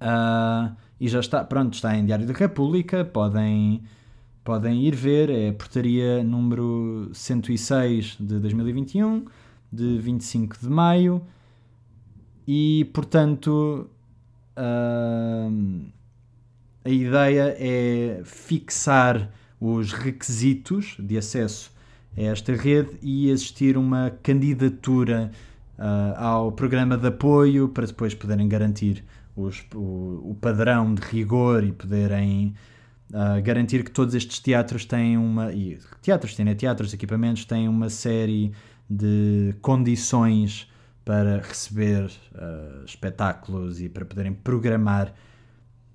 Uh, 0.00 0.74
e 1.00 1.08
já 1.08 1.20
está, 1.20 1.44
pronto, 1.44 1.74
está 1.74 1.96
em 1.96 2.04
Diário 2.06 2.26
da 2.26 2.32
República, 2.32 3.04
podem, 3.04 3.82
podem 4.42 4.82
ir 4.82 4.94
ver, 4.94 5.30
é 5.30 5.52
portaria 5.52 6.22
número 6.22 7.10
106 7.12 8.16
de 8.18 8.38
2021, 8.38 9.24
de 9.72 9.98
25 9.98 10.56
de 10.60 10.68
maio, 10.68 11.22
e 12.46 12.88
portanto 12.92 13.88
uh, 14.56 15.84
a 16.84 16.90
ideia 16.90 17.56
é 17.58 18.22
fixar 18.24 19.30
os 19.60 19.92
requisitos 19.92 20.96
de 20.98 21.16
acesso 21.16 21.72
a 22.16 22.20
esta 22.22 22.54
rede 22.54 22.90
e 23.02 23.30
existir 23.30 23.76
uma 23.76 24.12
candidatura 24.22 25.30
uh, 25.78 26.14
ao 26.16 26.52
programa 26.52 26.96
de 26.96 27.08
apoio 27.08 27.68
para 27.68 27.86
depois 27.86 28.14
poderem 28.14 28.46
garantir 28.48 29.04
os, 29.36 29.64
o, 29.74 30.30
o, 30.30 30.38
padrão 30.40 30.94
de 30.94 31.02
rigor 31.02 31.64
e 31.64 31.72
poderem 31.72 32.54
uh, 33.10 33.42
garantir 33.42 33.84
que 33.84 33.90
todos 33.90 34.14
estes 34.14 34.38
teatros 34.38 34.84
têm 34.84 35.16
uma. 35.16 35.52
E 35.52 35.78
teatros, 36.02 36.36
teatros, 36.56 36.94
equipamentos 36.94 37.44
têm 37.44 37.68
uma 37.68 37.88
série 37.88 38.52
de 38.88 39.54
condições 39.60 40.70
para 41.04 41.38
receber 41.38 42.04
uh, 42.06 42.84
espetáculos 42.84 43.80
e 43.80 43.88
para 43.88 44.04
poderem 44.04 44.32
programar. 44.32 45.12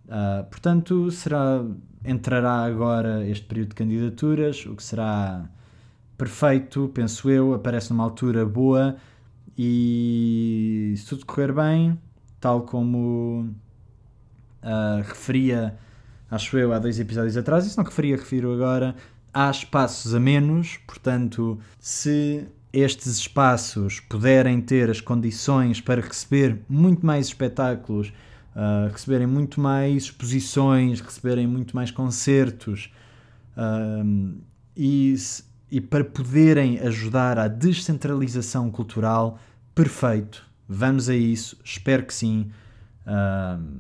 Uh, 0.06 0.44
portanto, 0.50 1.10
será, 1.12 1.64
entrará 2.04 2.64
agora 2.64 3.28
este 3.28 3.46
período 3.46 3.70
de 3.70 3.76
candidaturas, 3.76 4.66
o 4.66 4.76
que 4.76 4.84
será 4.84 5.50
perfeito, 6.18 6.92
penso 6.94 7.30
eu, 7.30 7.54
aparece 7.54 7.92
numa 7.92 8.04
altura 8.04 8.46
boa 8.46 8.98
e 9.58 10.94
se 10.98 11.06
tudo 11.06 11.26
correr 11.26 11.54
bem, 11.54 11.98
tal 12.40 12.64
como 12.64 13.50
uh, 14.64 15.02
referia, 15.04 15.78
acho 16.30 16.58
eu, 16.58 16.74
há 16.74 16.80
dois 16.80 17.00
episódios 17.00 17.38
atrás, 17.38 17.66
e 17.66 17.70
se 17.70 17.78
não 17.78 17.84
referia, 17.84 18.16
refiro 18.16 18.54
agora, 18.54 18.96
há 19.34 19.50
espaços 19.50 20.14
a 20.14 20.20
menos, 20.20 20.78
portanto, 20.88 21.60
se 21.80 22.48
estes 22.72 23.18
espaços 23.18 24.00
puderem 24.00 24.62
ter 24.62 24.90
as 24.90 25.02
condições 25.02 25.82
para 25.82 26.02
receber 26.02 26.60
muito 26.70 27.06
mais 27.06 27.28
espetáculos, 27.28 28.14
uh, 28.56 28.92
receberem 28.92 29.28
muito 29.28 29.60
mais 29.60 30.04
exposições, 30.04 31.02
receberem 31.02 31.48
muito 31.48 31.76
mais 31.76 31.92
concertos, 31.92 32.94
uh, 33.58 34.36
e 34.78 35.16
e 35.72 35.80
para 35.80 36.04
poderem 36.04 36.80
ajudar 36.80 37.38
à 37.38 37.48
descentralização 37.48 38.72
cultural, 38.72 39.40
perfeito. 39.76 40.49
Vamos 40.72 41.10
a 41.10 41.16
isso, 41.16 41.60
espero 41.64 42.06
que 42.06 42.14
sim. 42.14 42.52
Uh, 43.08 43.80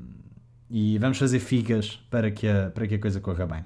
e 0.71 0.97
vamos 0.97 1.19
fazer 1.19 1.39
figas 1.39 1.97
para 2.09 2.31
que, 2.31 2.47
a, 2.47 2.71
para 2.71 2.87
que 2.87 2.95
a 2.95 2.99
coisa 2.99 3.21
corra 3.21 3.45
bem. 3.45 3.63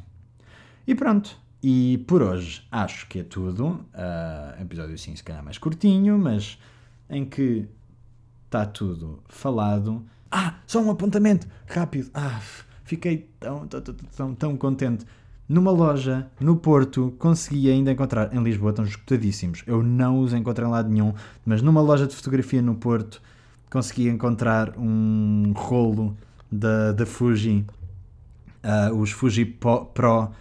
E 0.86 0.94
pronto. 0.94 1.38
E 1.64 2.04
por 2.06 2.22
hoje 2.22 2.68
acho 2.70 3.08
que 3.08 3.20
é 3.20 3.24
tudo. 3.24 3.86
Uh, 3.94 4.62
episódio 4.62 4.98
sim, 4.98 5.16
se 5.16 5.24
calhar 5.24 5.42
mais 5.42 5.58
curtinho, 5.58 6.20
mas 6.20 6.60
em 7.10 7.24
que 7.24 7.66
está 8.44 8.66
tudo 8.66 9.24
falado. 9.30 10.06
Ah, 10.30 10.56
só 10.68 10.82
um 10.82 10.92
apontamento 10.92 11.48
rápido. 11.66 12.12
Ah, 12.14 12.42
fiquei 12.84 13.30
tão, 13.40 13.66
tão, 13.68 13.82
tão, 13.82 14.36
tão 14.36 14.58
contente 14.58 15.06
numa 15.54 15.72
loja 15.72 16.28
no 16.40 16.56
Porto 16.56 17.14
consegui 17.20 17.70
ainda 17.70 17.92
encontrar, 17.92 18.34
em 18.34 18.42
Lisboa 18.42 18.72
estão 18.72 18.84
esgotadíssimos, 18.84 19.64
eu 19.68 19.84
não 19.84 20.20
os 20.20 20.34
encontrei 20.34 20.68
em 20.68 20.72
lado 20.72 20.90
nenhum, 20.90 21.14
mas 21.46 21.62
numa 21.62 21.80
loja 21.80 22.08
de 22.08 22.16
fotografia 22.16 22.62
no 22.62 22.76
Porto 22.76 23.22
consegui 23.70 24.10
encontrar 24.10 24.74
um 24.78 25.54
rolo 25.56 26.18
da, 26.52 26.92
da 26.92 27.06
Fuji, 27.06 27.66
uh, 28.64 28.96
os 28.96 29.12
Fuji 29.12 29.46
Pro 29.46 30.32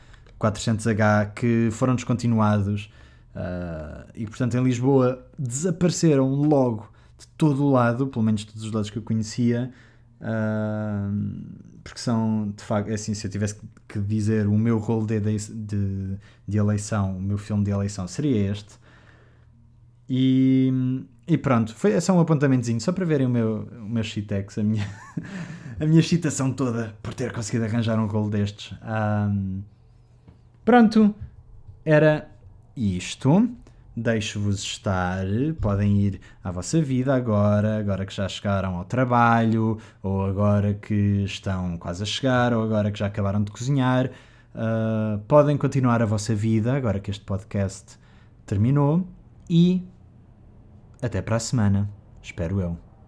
400H 0.41 1.35
que 1.35 1.69
foram 1.71 1.95
descontinuados 1.95 2.91
uh, 3.37 4.09
e 4.15 4.27
portanto 4.27 4.57
em 4.57 4.65
Lisboa 4.65 5.25
desapareceram 5.39 6.35
logo 6.35 6.91
de 7.19 7.27
todo 7.37 7.65
o 7.65 7.71
lado, 7.71 8.07
pelo 8.07 8.25
menos 8.25 8.45
todos 8.45 8.65
os 8.65 8.73
lados 8.73 8.91
que 8.91 8.99
eu 8.99 9.03
conhecia. 9.03 9.73
Porque 11.83 11.99
são, 11.99 12.53
de 12.57 12.63
facto, 12.63 12.89
é 12.91 12.95
assim, 12.95 13.13
se 13.13 13.27
eu 13.27 13.31
tivesse 13.31 13.57
que 13.89 13.99
dizer 13.99 14.47
o 14.47 14.57
meu 14.57 14.79
rolo 14.79 15.07
de, 15.07 15.21
de, 15.21 16.19
de 16.47 16.59
eleição, 16.59 17.17
o 17.17 17.21
meu 17.21 17.39
filme 17.39 17.65
de 17.65 17.71
eleição 17.71 18.07
seria 18.07 18.53
este. 18.53 18.81
E, 20.09 20.73
e 21.27 21.37
pronto, 21.39 21.75
foi 21.75 21.93
é 21.93 22.01
só 22.01 22.13
um 22.13 22.21
apontamentozinho, 22.21 22.81
só 22.81 22.93
para 22.93 23.05
verem 23.05 23.27
o 23.27 23.31
meu, 23.31 23.69
o 23.81 23.89
meu 23.89 24.03
shitex, 24.03 24.59
a 24.59 24.63
minha, 24.63 24.87
a 25.81 25.87
minha 25.87 26.01
excitação 26.01 26.53
toda 26.53 26.95
por 27.03 27.15
ter 27.15 27.33
conseguido 27.33 27.65
arranjar 27.65 27.99
um 27.99 28.07
rolo 28.07 28.31
destes. 28.31 28.77
Um, 28.83 29.63
pronto, 30.65 31.15
era 31.85 32.29
isto 32.77 33.49
deixo-vos 33.97 34.63
estar, 34.63 35.25
podem 35.61 36.01
ir 36.01 36.21
à 36.43 36.51
vossa 36.51 36.81
vida 36.81 37.15
agora, 37.15 37.79
agora 37.79 38.07
que 38.07 38.15
já 38.15 38.29
chegaram 38.29 38.77
ao 38.77 38.85
trabalho, 38.85 39.79
ou 40.03 40.25
agora 40.25 40.75
que 40.75 41.25
estão 41.25 41.77
quase 41.77 42.03
a 42.03 42.07
chegar, 42.07 42.53
ou 42.55 42.63
agora 42.63 42.91
que 42.91 42.99
já 42.99 43.07
acabaram 43.07 43.43
de 43.43 43.51
cozinhar. 43.51 44.11
Uh, 44.55 45.19
podem 45.29 45.57
continuar 45.57 46.03
a 46.03 46.07
vossa 46.07 46.35
vida 46.35 46.75
agora 46.75 47.01
que 47.01 47.11
este 47.11 47.25
podcast 47.25 47.99
terminou 48.45 49.07
e 49.49 49.83
até 51.01 51.21
para 51.23 51.37
a 51.37 51.41
semana, 51.41 51.91
espero 52.23 52.61
eu. 52.61 52.92